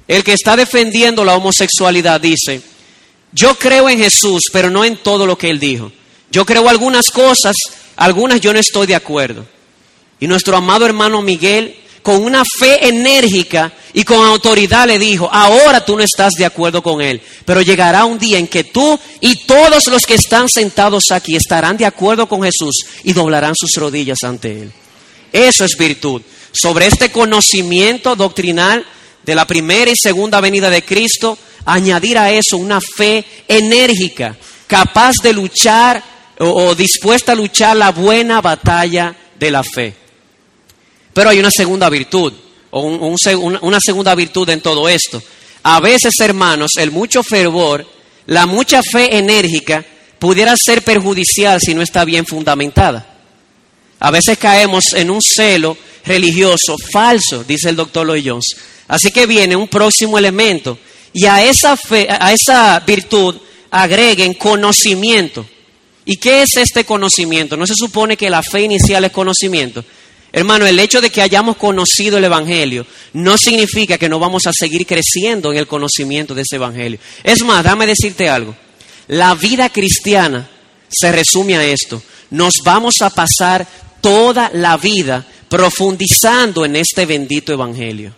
[0.06, 2.62] El que está defendiendo la homosexualidad dice,
[3.32, 5.92] yo creo en Jesús, pero no en todo lo que él dijo.
[6.30, 7.54] Yo creo algunas cosas,
[7.96, 9.46] algunas yo no estoy de acuerdo.
[10.20, 15.84] Y nuestro amado hermano Miguel, con una fe enérgica y con autoridad le dijo, ahora
[15.84, 19.44] tú no estás de acuerdo con él, pero llegará un día en que tú y
[19.44, 24.22] todos los que están sentados aquí estarán de acuerdo con Jesús y doblarán sus rodillas
[24.22, 24.72] ante él.
[25.32, 26.22] Eso es virtud.
[26.52, 28.84] Sobre este conocimiento doctrinal
[29.24, 34.36] de la primera y segunda venida de Cristo, añadir a eso una fe enérgica,
[34.66, 36.02] capaz de luchar
[36.38, 39.94] o, dispuesta a luchar la buena batalla de la fe.
[41.12, 42.32] Pero hay una segunda virtud,
[42.70, 45.22] o una segunda virtud en todo esto.
[45.62, 47.86] A veces, hermanos, el mucho fervor,
[48.26, 49.84] la mucha fe enérgica,
[50.18, 53.06] pudiera ser perjudicial si no está bien fundamentada.
[54.00, 55.76] A veces caemos en un celo
[56.08, 58.56] religioso falso, dice el doctor Lloyd Jones.
[58.88, 60.78] Así que viene un próximo elemento.
[61.12, 63.36] Y a esa fe, a esa virtud
[63.70, 65.46] agreguen conocimiento.
[66.04, 67.56] ¿Y qué es este conocimiento?
[67.56, 69.84] ¿No se supone que la fe inicial es conocimiento?
[70.32, 74.52] Hermano, el hecho de que hayamos conocido el Evangelio no significa que no vamos a
[74.52, 76.98] seguir creciendo en el conocimiento de ese Evangelio.
[77.24, 78.54] Es más, dame decirte algo.
[79.08, 80.48] La vida cristiana
[80.88, 82.02] se resume a esto.
[82.30, 83.66] Nos vamos a pasar
[84.00, 88.14] toda la vida profundizando en este bendito Evangelio.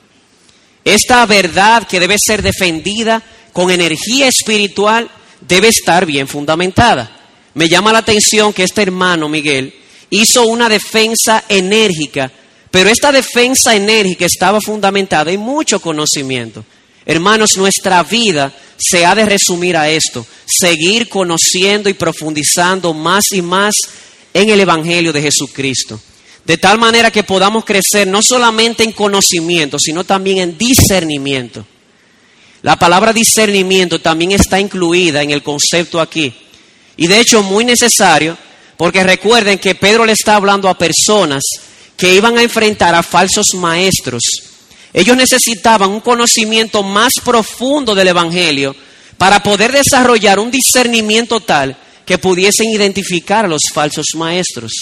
[0.85, 3.23] Esta verdad que debe ser defendida
[3.53, 5.11] con energía espiritual
[5.41, 7.19] debe estar bien fundamentada.
[7.55, 9.75] Me llama la atención que este hermano Miguel
[10.11, 12.31] hizo una defensa enérgica,
[12.71, 16.65] pero esta defensa enérgica estaba fundamentada en mucho conocimiento.
[17.05, 23.43] Hermanos, nuestra vida se ha de resumir a esto, seguir conociendo y profundizando más y
[23.43, 23.75] más
[24.33, 26.01] en el Evangelio de Jesucristo.
[26.45, 31.65] De tal manera que podamos crecer no solamente en conocimiento, sino también en discernimiento.
[32.63, 36.33] La palabra discernimiento también está incluida en el concepto aquí.
[36.97, 38.37] Y de hecho muy necesario,
[38.77, 41.43] porque recuerden que Pedro le está hablando a personas
[41.97, 44.23] que iban a enfrentar a falsos maestros.
[44.93, 48.75] Ellos necesitaban un conocimiento más profundo del Evangelio
[49.17, 54.73] para poder desarrollar un discernimiento tal que pudiesen identificar a los falsos maestros.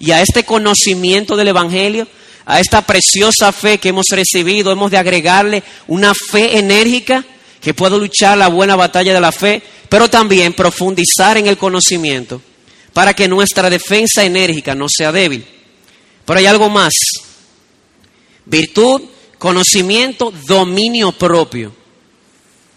[0.00, 2.08] Y a este conocimiento del Evangelio,
[2.44, 7.24] a esta preciosa fe que hemos recibido, hemos de agregarle una fe enérgica
[7.60, 12.40] que pueda luchar la buena batalla de la fe pero también profundizar en el conocimiento
[12.94, 15.44] para que nuestra defensa enérgica no sea débil.
[16.24, 16.94] Pero hay algo más.
[18.46, 19.02] Virtud,
[19.36, 21.74] conocimiento, dominio propio.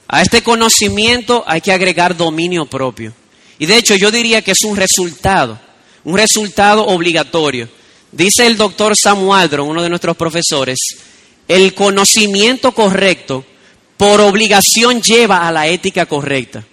[0.08, 3.14] A este conocimiento hay que agregar dominio propio.
[3.60, 5.60] Y de hecho yo diría que es un resultado,
[6.04, 7.68] un resultado obligatorio.
[8.12, 10.78] Dice el doctor Sam Waldron, uno de nuestros profesores,
[11.48, 13.46] el conocimiento correcto
[13.98, 16.64] por obligación lleva a la ética correcta.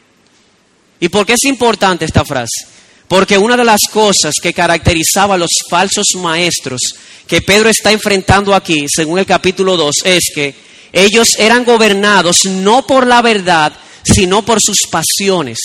[0.99, 2.67] ¿Y por qué es importante esta frase?
[3.09, 6.81] Porque una de las cosas que caracterizaba a los falsos maestros
[7.27, 10.55] que Pedro está enfrentando aquí, según el capítulo 2, es que
[10.93, 13.73] ellos eran gobernados no por la verdad,
[14.05, 15.59] sino por sus pasiones.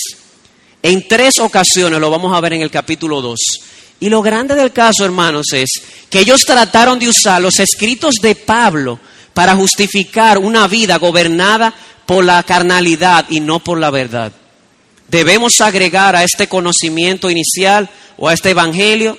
[0.82, 3.38] En tres ocasiones lo vamos a ver en el capítulo 2.
[4.00, 5.70] Y lo grande del caso, hermanos, es
[6.10, 9.00] que ellos trataron de usar los escritos de Pablo
[9.32, 11.74] para justificar una vida gobernada
[12.04, 14.32] por la carnalidad y no por la verdad
[15.08, 19.18] debemos agregar a este conocimiento inicial o a este evangelio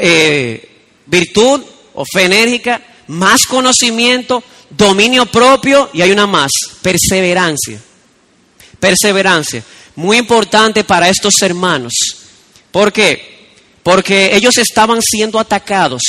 [0.00, 0.68] eh,
[1.06, 1.62] virtud
[1.94, 6.52] o fe enérgica, más conocimiento, dominio propio y hay una más,
[6.82, 7.80] perseverancia.
[8.78, 9.62] Perseverancia,
[10.00, 11.92] muy importante para estos hermanos.
[12.70, 13.50] ¿Por qué?
[13.82, 16.02] Porque ellos estaban siendo atacados.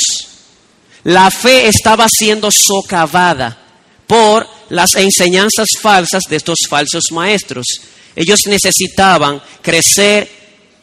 [1.04, 3.58] La fe estaba siendo socavada
[4.06, 7.66] por las enseñanzas falsas de estos falsos maestros.
[8.16, 10.30] Ellos necesitaban crecer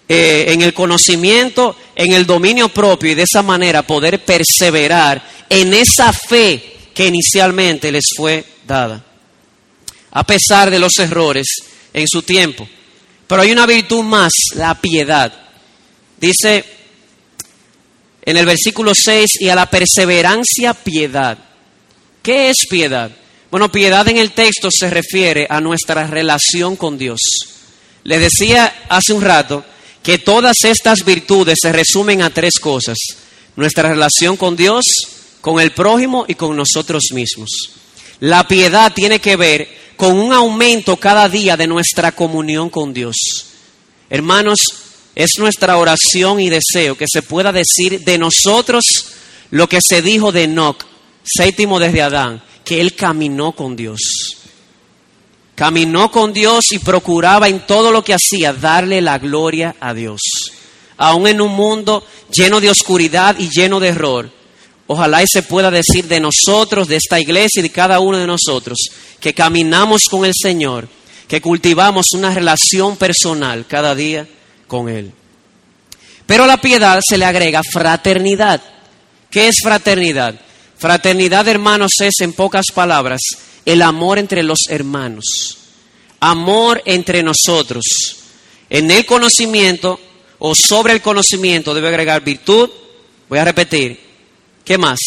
[0.07, 5.74] eh, en el conocimiento, en el dominio propio y de esa manera poder perseverar en
[5.74, 9.03] esa fe que inicialmente les fue dada,
[10.12, 11.47] a pesar de los errores
[11.93, 12.68] en su tiempo.
[13.30, 15.32] Pero hay una virtud más, la piedad.
[16.20, 16.66] Dice
[18.24, 21.38] en el versículo 6, y a la perseverancia piedad.
[22.24, 23.12] ¿Qué es piedad?
[23.52, 27.20] Bueno, piedad en el texto se refiere a nuestra relación con Dios.
[28.04, 29.64] Le decía hace un rato
[30.02, 32.98] que todas estas virtudes se resumen a tres cosas.
[33.56, 34.86] Nuestra relación con Dios,
[35.40, 37.50] con el prójimo y con nosotros mismos.
[38.22, 39.68] La piedad tiene que ver
[40.00, 43.18] con un aumento cada día de nuestra comunión con Dios.
[44.10, 44.58] Hermanos,
[45.14, 48.86] es nuestra oración y deseo que se pueda decir de nosotros
[49.52, 50.86] lo que se dijo de Enoch,
[51.22, 54.38] séptimo desde Adán, que él caminó con Dios.
[55.54, 60.22] Caminó con Dios y procuraba en todo lo que hacía darle la gloria a Dios.
[60.95, 64.32] Aún en un mundo lleno de oscuridad y lleno de error,
[64.92, 68.26] ojalá y se pueda decir de nosotros, de esta iglesia y de cada uno de
[68.26, 68.80] nosotros,
[69.20, 70.90] que caminamos con el Señor,
[71.28, 74.28] que cultivamos una relación personal cada día
[74.68, 75.12] con Él.
[76.26, 78.62] Pero a la piedad se le agrega fraternidad.
[79.30, 80.34] ¿Qué es fraternidad?
[80.76, 83.22] Fraternidad, hermanos, es en pocas palabras
[83.66, 85.58] el amor entre los hermanos,
[86.20, 87.84] amor entre nosotros.
[88.72, 90.00] En el conocimiento
[90.40, 92.72] o sobre el conocimiento debe agregar virtud.
[93.28, 94.09] Voy a repetir.
[94.70, 95.00] ¿Qué más?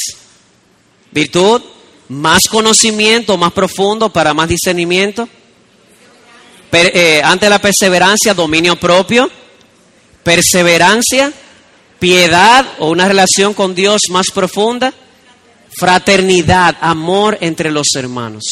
[1.13, 1.63] Virtud,
[2.09, 5.29] más conocimiento, más profundo para más discernimiento.
[6.73, 9.31] Eh, ante la perseverancia, dominio propio.
[10.25, 11.33] Perseverancia,
[12.01, 14.93] piedad o una relación con Dios más profunda
[15.79, 18.43] fraternidad, amor entre los hermanos.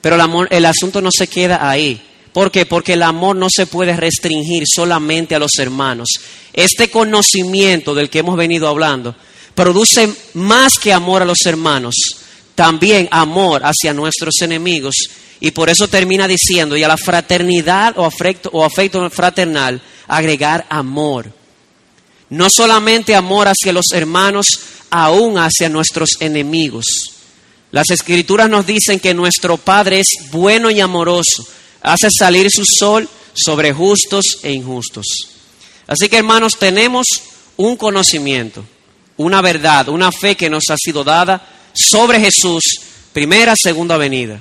[0.00, 2.00] Pero el, amor, el asunto no se queda ahí.
[2.32, 2.66] ¿Por qué?
[2.66, 6.08] Porque el amor no se puede restringir solamente a los hermanos.
[6.52, 9.16] Este conocimiento del que hemos venido hablando
[9.60, 11.94] produce más que amor a los hermanos,
[12.54, 14.94] también amor hacia nuestros enemigos.
[15.38, 20.66] Y por eso termina diciendo, y a la fraternidad o afecto, o afecto fraternal, agregar
[20.70, 21.30] amor.
[22.30, 24.46] No solamente amor hacia los hermanos,
[24.88, 26.86] aún hacia nuestros enemigos.
[27.70, 31.46] Las escrituras nos dicen que nuestro Padre es bueno y amoroso,
[31.82, 35.04] hace salir su sol sobre justos e injustos.
[35.86, 37.06] Así que hermanos, tenemos
[37.58, 38.64] un conocimiento,
[39.20, 42.62] una verdad, una fe que nos ha sido dada sobre Jesús,
[43.12, 44.40] primera, segunda venida.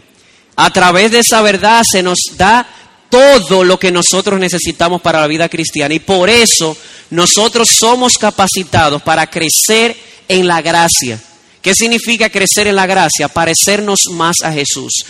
[0.55, 2.65] A través de esa verdad se nos da
[3.09, 6.77] todo lo que nosotros necesitamos para la vida cristiana y por eso
[7.09, 11.19] nosotros somos capacitados para crecer en la gracia.
[11.61, 13.27] ¿Qué significa crecer en la gracia?
[13.27, 15.03] Parecernos más a Jesús.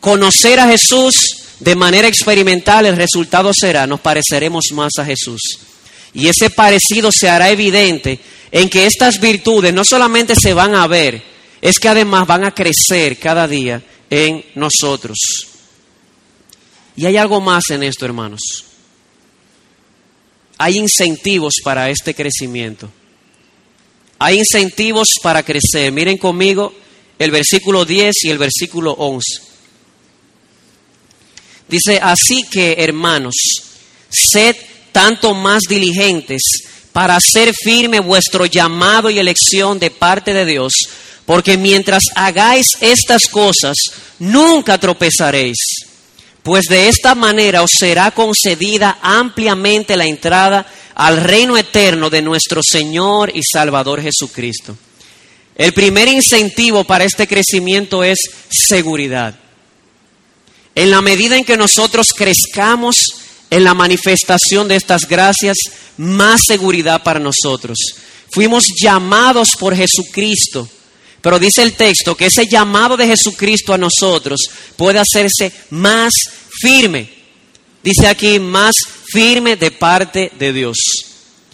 [0.00, 1.14] Conocer a Jesús
[1.58, 5.40] de manera experimental, el resultado será, nos pareceremos más a Jesús.
[6.14, 8.18] Y ese parecido se hará evidente
[8.50, 11.22] en que estas virtudes no solamente se van a ver,
[11.60, 15.18] es que además van a crecer cada día en nosotros.
[16.96, 18.40] Y hay algo más en esto, hermanos.
[20.58, 22.90] Hay incentivos para este crecimiento.
[24.18, 25.90] Hay incentivos para crecer.
[25.92, 26.74] Miren conmigo
[27.18, 29.42] el versículo 10 y el versículo 11.
[31.68, 33.34] Dice, así que hermanos,
[34.10, 34.56] sed
[34.92, 36.42] tanto más diligentes
[36.92, 40.72] para hacer firme vuestro llamado y elección de parte de Dios,
[41.24, 43.76] porque mientras hagáis estas cosas,
[44.18, 45.56] nunca tropezaréis,
[46.42, 52.60] pues de esta manera os será concedida ampliamente la entrada al reino eterno de nuestro
[52.62, 54.76] Señor y Salvador Jesucristo.
[55.56, 58.18] El primer incentivo para este crecimiento es
[58.50, 59.34] seguridad.
[60.74, 62.96] En la medida en que nosotros crezcamos
[63.50, 65.56] en la manifestación de estas gracias,
[65.96, 67.76] más seguridad para nosotros.
[68.32, 70.68] Fuimos llamados por Jesucristo,
[71.20, 74.40] pero dice el texto que ese llamado de Jesucristo a nosotros
[74.76, 76.12] puede hacerse más
[76.60, 77.10] firme.
[77.82, 78.74] Dice aquí, más
[79.12, 80.76] firme de parte de Dios.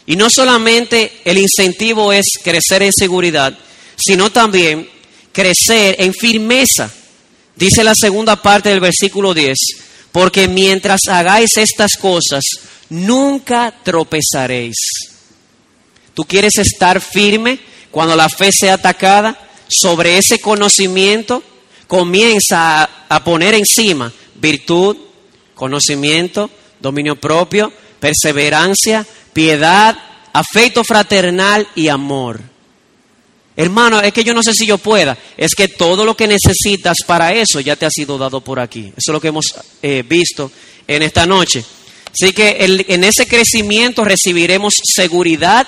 [0.07, 3.59] Y no solamente el incentivo es crecer en seguridad,
[3.97, 4.88] sino también
[5.32, 6.92] crecer en firmeza.
[7.57, 9.57] Dice la segunda parte del versículo 10,
[10.16, 12.42] porque mientras hagáis estas cosas,
[12.88, 14.74] nunca tropezaréis.
[16.14, 17.58] ¿Tú quieres estar firme
[17.90, 19.38] cuando la fe sea atacada?
[19.68, 21.42] Sobre ese conocimiento
[21.86, 24.96] comienza a, poner encima virtud,
[25.54, 26.48] conocimiento,
[26.80, 29.98] dominio propio, perseverancia, piedad,
[30.32, 32.40] afecto fraternal y amor.
[33.57, 36.98] Hermano, es que yo no sé si yo pueda, es que todo lo que necesitas
[37.07, 38.92] para eso ya te ha sido dado por aquí.
[38.96, 39.46] Eso es lo que hemos
[39.82, 40.52] eh, visto
[40.86, 41.64] en esta noche.
[42.12, 45.66] Así que en ese crecimiento recibiremos seguridad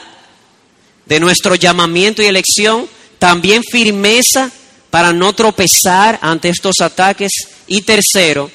[1.06, 4.50] de nuestro llamamiento y elección, también firmeza
[4.90, 7.30] para no tropezar ante estos ataques.
[7.66, 8.50] Y tercero,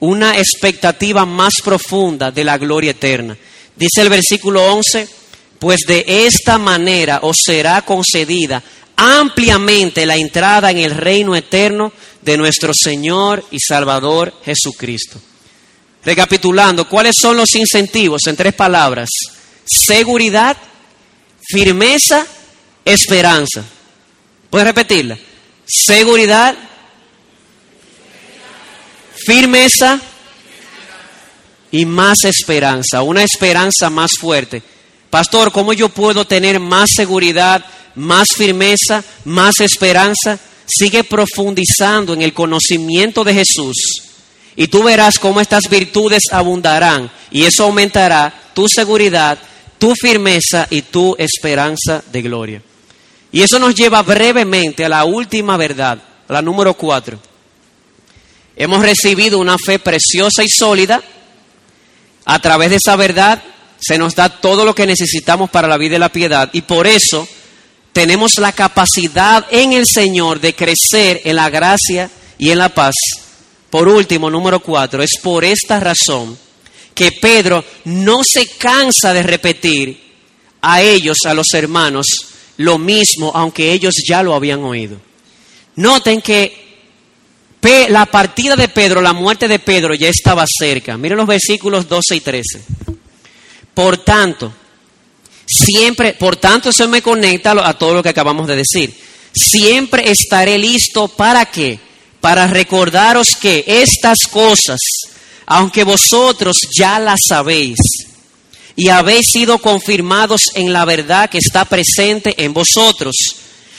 [0.00, 3.36] una expectativa más profunda de la gloria eterna.
[3.76, 5.08] Dice el versículo 11,
[5.60, 8.62] pues de esta manera os será concedida
[8.96, 11.92] ampliamente la entrada en el reino eterno
[12.22, 15.20] de nuestro Señor y Salvador Jesucristo.
[16.04, 19.08] Recapitulando, ¿cuáles son los incentivos en tres palabras?
[19.64, 20.56] Seguridad,
[21.42, 22.26] firmeza,
[22.84, 23.62] esperanza.
[24.48, 25.18] ¿Puedes repetirla?
[25.66, 26.56] Seguridad,
[29.14, 30.00] firmeza
[31.70, 34.62] y más esperanza, una esperanza más fuerte.
[35.10, 37.64] Pastor, ¿cómo yo puedo tener más seguridad,
[37.96, 40.38] más firmeza, más esperanza?
[40.66, 43.76] Sigue profundizando en el conocimiento de Jesús
[44.56, 49.38] y tú verás cómo estas virtudes abundarán y eso aumentará tu seguridad,
[49.78, 52.62] tu firmeza y tu esperanza de gloria.
[53.32, 55.98] Y eso nos lleva brevemente a la última verdad,
[56.28, 57.18] la número cuatro.
[58.54, 61.02] Hemos recibido una fe preciosa y sólida.
[62.26, 63.42] A través de esa verdad
[63.80, 66.50] se nos da todo lo que necesitamos para la vida y la piedad.
[66.52, 67.26] Y por eso
[67.92, 72.94] tenemos la capacidad en el Señor de crecer en la gracia y en la paz.
[73.70, 76.36] Por último, número cuatro, es por esta razón
[76.94, 80.10] que Pedro no se cansa de repetir
[80.60, 82.06] a ellos, a los hermanos,
[82.58, 85.00] lo mismo, aunque ellos ya lo habían oído.
[85.76, 86.70] Noten que
[87.88, 90.98] la partida de Pedro, la muerte de Pedro ya estaba cerca.
[90.98, 92.62] Miren los versículos 12 y 13.
[93.74, 94.52] Por tanto,
[95.46, 98.94] siempre, por tanto eso me conecta a todo lo que acabamos de decir.
[99.32, 101.78] Siempre estaré listo para qué?
[102.20, 104.80] Para recordaros que estas cosas,
[105.46, 107.78] aunque vosotros ya las sabéis
[108.76, 113.14] y habéis sido confirmados en la verdad que está presente en vosotros,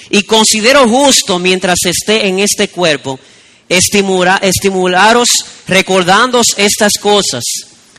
[0.10, 3.20] y considero justo mientras esté en este cuerpo,
[3.70, 5.28] estimularos
[5.68, 7.44] recordándoos estas cosas,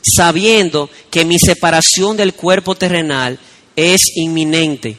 [0.03, 3.39] sabiendo que mi separación del cuerpo terrenal
[3.75, 4.97] es inminente.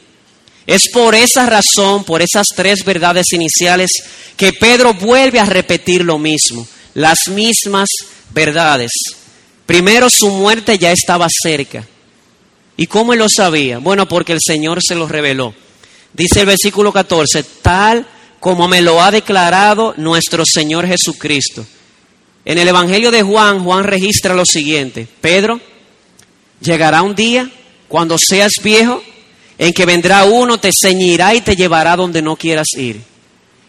[0.67, 3.91] Es por esa razón, por esas tres verdades iniciales,
[4.35, 7.89] que Pedro vuelve a repetir lo mismo, las mismas
[8.33, 8.91] verdades.
[9.65, 11.87] Primero, su muerte ya estaba cerca.
[12.77, 13.77] ¿Y cómo lo sabía?
[13.77, 15.53] Bueno, porque el Señor se lo reveló.
[16.13, 18.07] Dice el versículo 14, tal
[18.39, 21.65] como me lo ha declarado nuestro Señor Jesucristo.
[22.45, 25.59] En el Evangelio de Juan, Juan registra lo siguiente, Pedro,
[26.61, 27.49] llegará un día
[27.87, 29.01] cuando seas viejo
[29.57, 33.01] en que vendrá uno, te ceñirá y te llevará donde no quieras ir.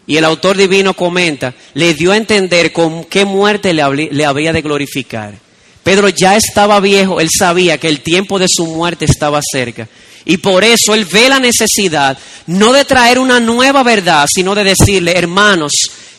[0.07, 4.63] Y el autor divino comenta, le dio a entender con qué muerte le, habría de
[4.63, 5.35] glorificar.
[5.83, 9.89] Pedro ya estaba viejo, él sabía que el tiempo de su muerte estaba cerca.
[10.25, 14.65] Y por eso él ve la necesidad no de traer una nueva verdad, sino de
[14.65, 15.73] decirle, hermanos,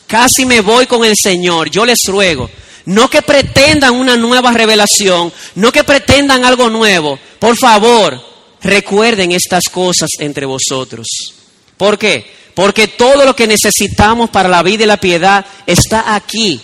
[0.08, 2.50] casi me voy con el Señor, yo les ruego,
[2.86, 8.20] no que pretendan una nueva revelación, no que pretendan algo nuevo, por favor,
[8.62, 11.08] recuerden estas cosas entre vosotros.
[11.76, 12.26] ¿Por qué?
[12.56, 16.60] Porque todo lo que necesitamos para la vida y la piedad está aquí.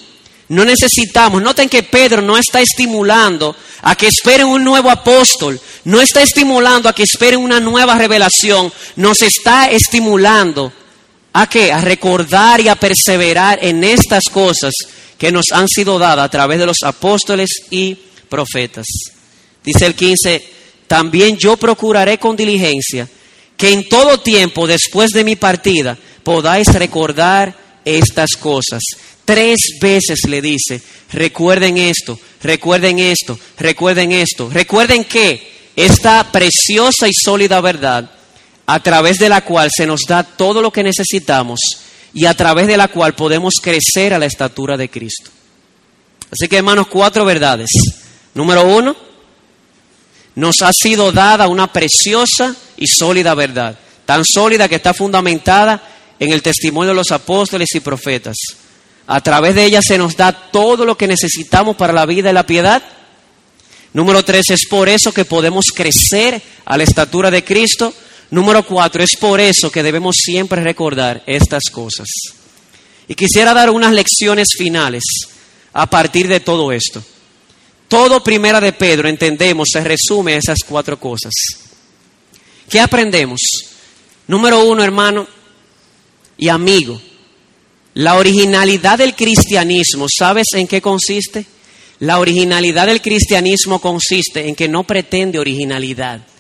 [0.50, 6.02] No necesitamos, noten que Pedro no está estimulando a que esperen un nuevo apóstol, no
[6.02, 10.72] está estimulando a que esperen una nueva revelación, nos está estimulando
[11.34, 14.74] a que a recordar y a perseverar en estas cosas
[15.18, 17.98] que nos han sido dadas a través de los apóstoles y
[18.30, 18.86] profetas.
[19.64, 20.48] Dice el 15,
[20.88, 23.08] también yo procuraré con diligencia
[23.58, 27.56] que en todo tiempo después de mi partida podáis recordar
[27.86, 28.82] estas cosas
[29.26, 30.82] Tres veces le dice,
[31.12, 38.10] recuerden esto, recuerden esto, recuerden esto, recuerden que esta preciosa y sólida verdad,
[38.66, 41.60] a través de la cual se nos da todo lo que necesitamos
[42.14, 45.32] y a través de la cual podemos crecer a la estatura de Cristo.
[46.32, 47.70] Así que hermanos, cuatro verdades.
[48.34, 48.96] Número uno,
[50.36, 55.82] nos ha sido dada una preciosa y sólida verdad, tan sólida que está fundamentada
[56.20, 58.36] en el testimonio de los apóstoles y profetas.
[59.06, 62.34] A través de ella se nos da todo lo que necesitamos para la vida y
[62.34, 62.82] la piedad.
[63.92, 67.94] Número tres, es por eso que podemos crecer a la estatura de Cristo.
[68.34, 72.08] Número cuatro, es por eso que debemos siempre recordar estas cosas.
[73.08, 75.04] Y quisiera dar unas lecciones finales
[75.72, 77.04] a partir de todo esto.
[77.88, 81.32] Todo primera de Pedro, entendemos, se resume a esas cuatro cosas.
[82.68, 83.40] ¿Qué aprendemos?
[84.26, 85.28] Número uno, hermano
[86.36, 87.00] y amigo,
[87.94, 91.46] la originalidad del cristianismo, ¿sabes en qué consiste?
[92.00, 96.33] La originalidad del cristianismo consiste en que no pretende originalidad.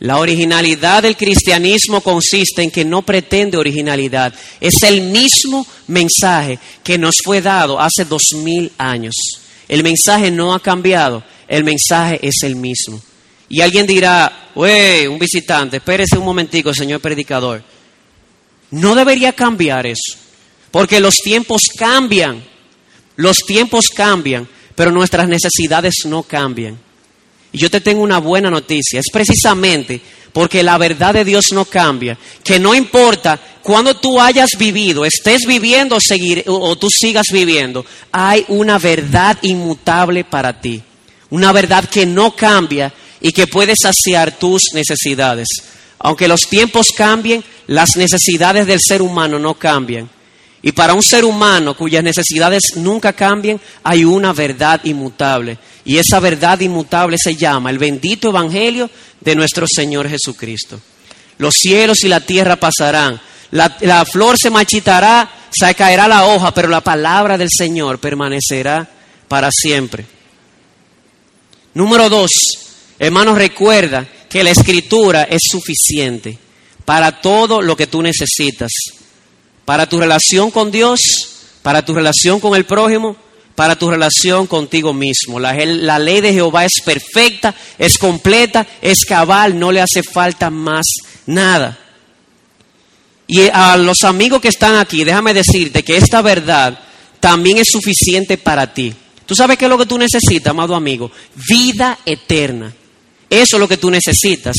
[0.00, 4.34] La originalidad del cristianismo consiste en que no pretende originalidad.
[4.60, 9.14] Es el mismo mensaje que nos fue dado hace dos mil años.
[9.68, 13.00] El mensaje no ha cambiado, el mensaje es el mismo.
[13.48, 17.62] Y alguien dirá, wey, un visitante, espérese un momentico, señor predicador.
[18.70, 20.18] No debería cambiar eso,
[20.70, 22.42] porque los tiempos cambian,
[23.16, 26.78] los tiempos cambian, pero nuestras necesidades no cambian.
[27.54, 28.98] Y yo te tengo una buena noticia.
[28.98, 30.00] Es precisamente
[30.32, 32.18] porque la verdad de Dios no cambia.
[32.42, 38.44] Que no importa cuando tú hayas vivido, estés viviendo seguir, o tú sigas viviendo, hay
[38.48, 40.82] una verdad inmutable para ti.
[41.30, 45.46] Una verdad que no cambia y que puede saciar tus necesidades.
[46.00, 50.10] Aunque los tiempos cambien, las necesidades del ser humano no cambian.
[50.66, 55.58] Y para un ser humano cuyas necesidades nunca cambien, hay una verdad inmutable.
[55.84, 58.88] Y esa verdad inmutable se llama el bendito Evangelio
[59.20, 60.80] de nuestro Señor Jesucristo.
[61.36, 66.68] Los cielos y la tierra pasarán, la, flor se marchitará, se caerá la hoja, pero
[66.68, 68.88] la palabra del Señor permanecerá
[69.28, 70.06] para siempre.
[71.74, 72.30] Número dos,
[72.98, 76.38] hermanos, recuerda que la escritura es suficiente
[76.86, 78.72] para todo lo que tú necesitas
[79.64, 81.00] para tu relación con Dios,
[81.62, 83.16] para tu relación con el prójimo,
[83.54, 85.38] para tu relación contigo mismo.
[85.38, 90.84] La, ley de Jehová es perfecta, es completa, es cabal, no le hace falta más
[91.26, 91.78] nada.
[93.26, 96.78] Y a los amigos que están aquí, déjame decirte que esta verdad
[97.20, 98.92] también es suficiente para ti.
[99.24, 101.10] ¿Tú sabes qué es lo que tú necesitas, amado amigo?
[101.48, 102.74] Vida eterna.
[103.30, 104.56] Eso es lo que tú necesitas.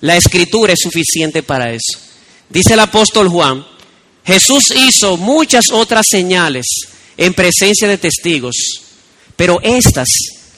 [0.00, 2.00] La escritura es suficiente para eso.
[2.48, 3.64] Dice el apóstol Juan,
[4.30, 6.66] Jesús hizo muchas otras señales
[7.16, 8.54] en presencia de testigos,
[9.36, 10.08] pero estas,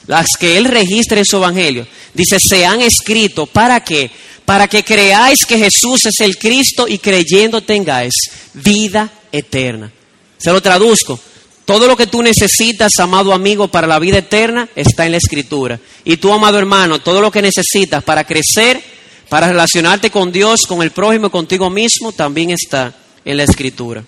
[0.07, 4.11] las que él registra en su evangelio, dice, se han escrito para qué?
[4.45, 8.13] Para que creáis que Jesús es el Cristo y creyendo tengáis
[8.53, 9.91] vida eterna.
[10.37, 11.19] Se lo traduzco.
[11.65, 15.79] Todo lo que tú necesitas, amado amigo, para la vida eterna está en la Escritura.
[16.03, 18.83] Y tú, amado hermano, todo lo que necesitas para crecer,
[19.29, 22.93] para relacionarte con Dios, con el prójimo contigo mismo, también está
[23.25, 24.03] en la escritura.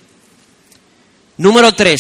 [1.38, 2.00] Número tres,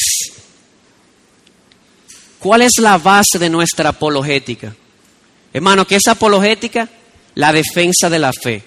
[2.39, 4.76] ¿cuál es la base de nuestra apologética?
[5.53, 6.89] Hermano, ¿qué es apologética?
[7.36, 8.63] La defensa de la fe.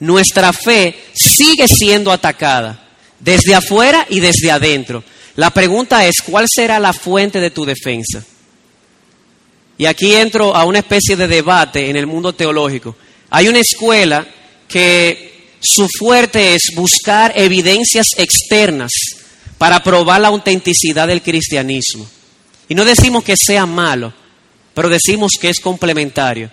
[0.00, 2.88] Nuestra fe sigue siendo atacada
[3.18, 5.04] desde afuera y desde adentro.
[5.36, 8.24] La pregunta es, ¿cuál será la fuente de tu defensa?
[9.78, 12.96] Y aquí entro a una especie de debate en el mundo teológico.
[13.30, 14.26] Hay una escuela
[14.68, 18.90] que su fuerte es buscar evidencias externas
[19.58, 22.08] para probar la autenticidad del cristianismo.
[22.68, 24.12] Y no decimos que sea malo,
[24.74, 26.50] pero decimos que es complementario.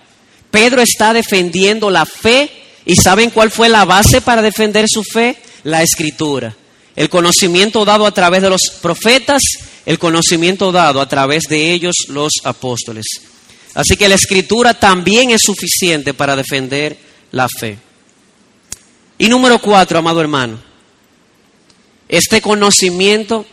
[0.51, 2.49] Pedro está defendiendo la fe
[2.85, 5.37] y ¿saben cuál fue la base para defender su fe?
[5.63, 6.55] La escritura.
[6.95, 9.41] El conocimiento dado a través de los profetas,
[9.85, 13.05] el conocimiento dado a través de ellos los apóstoles.
[13.73, 16.97] Así que la escritura también es suficiente para defender
[17.31, 17.77] la fe.
[19.17, 20.59] Y número cuatro, amado hermano,
[22.07, 23.45] este conocimiento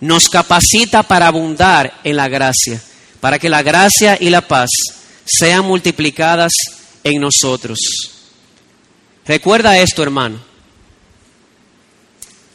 [0.00, 2.82] nos capacita para abundar en la gracia,
[3.20, 4.70] para que la gracia y la paz
[5.24, 6.52] sean multiplicadas
[7.04, 7.78] en nosotros.
[9.26, 10.40] Recuerda esto, hermano.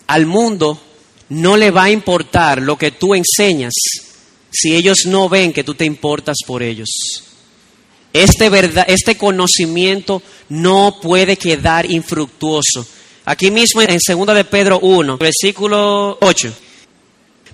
[0.07, 0.81] Al mundo
[1.29, 3.73] no le va a importar lo que tú enseñas
[4.49, 6.89] si ellos no ven que tú te importas por ellos.
[8.23, 12.83] Este, verdad, este conocimiento no puede quedar infructuoso.
[13.25, 16.51] Aquí mismo en 2 de Pedro 1, versículo 8.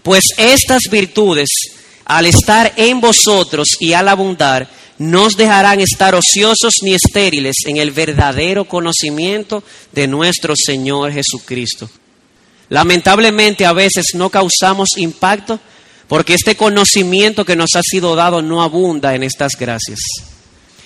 [0.03, 1.49] Pues estas virtudes,
[2.05, 7.91] al estar en vosotros y al abundar, nos dejarán estar ociosos ni estériles en el
[7.91, 11.89] verdadero conocimiento de nuestro Señor Jesucristo.
[12.69, 15.59] Lamentablemente a veces no causamos impacto
[16.07, 19.99] porque este conocimiento que nos ha sido dado no abunda en estas gracias.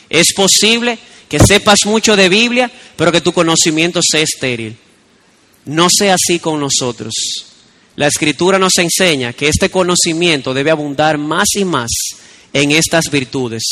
[0.10, 0.98] Es posible
[1.30, 4.78] que sepas mucho de Biblia, pero que tu conocimiento sea estéril.
[5.66, 7.14] No sea así con nosotros.
[7.96, 11.90] La escritura nos enseña que este conocimiento debe abundar más y más
[12.54, 13.64] en estas virtudes.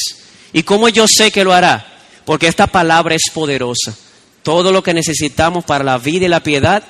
[0.52, 2.00] ¿Y cómo yo sé que lo hará?
[2.26, 3.96] Porque esta palabra es poderosa.
[4.44, 6.84] Todo lo que necesitamos para la vida y la piedad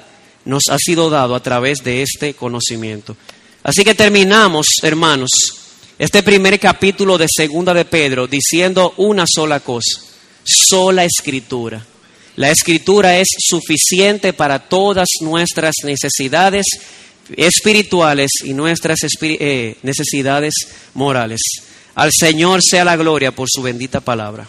[0.45, 3.17] nos ha sido dado a través de este conocimiento.
[3.63, 5.29] Así que terminamos, hermanos,
[5.97, 10.01] este primer capítulo de Segunda de Pedro diciendo una sola cosa,
[10.43, 11.85] sola escritura.
[12.35, 16.65] La escritura es suficiente para todas nuestras necesidades
[17.37, 20.53] espirituales y nuestras eh, necesidades
[20.93, 21.39] morales.
[21.95, 24.45] Al Señor sea la gloria por su bendita palabra.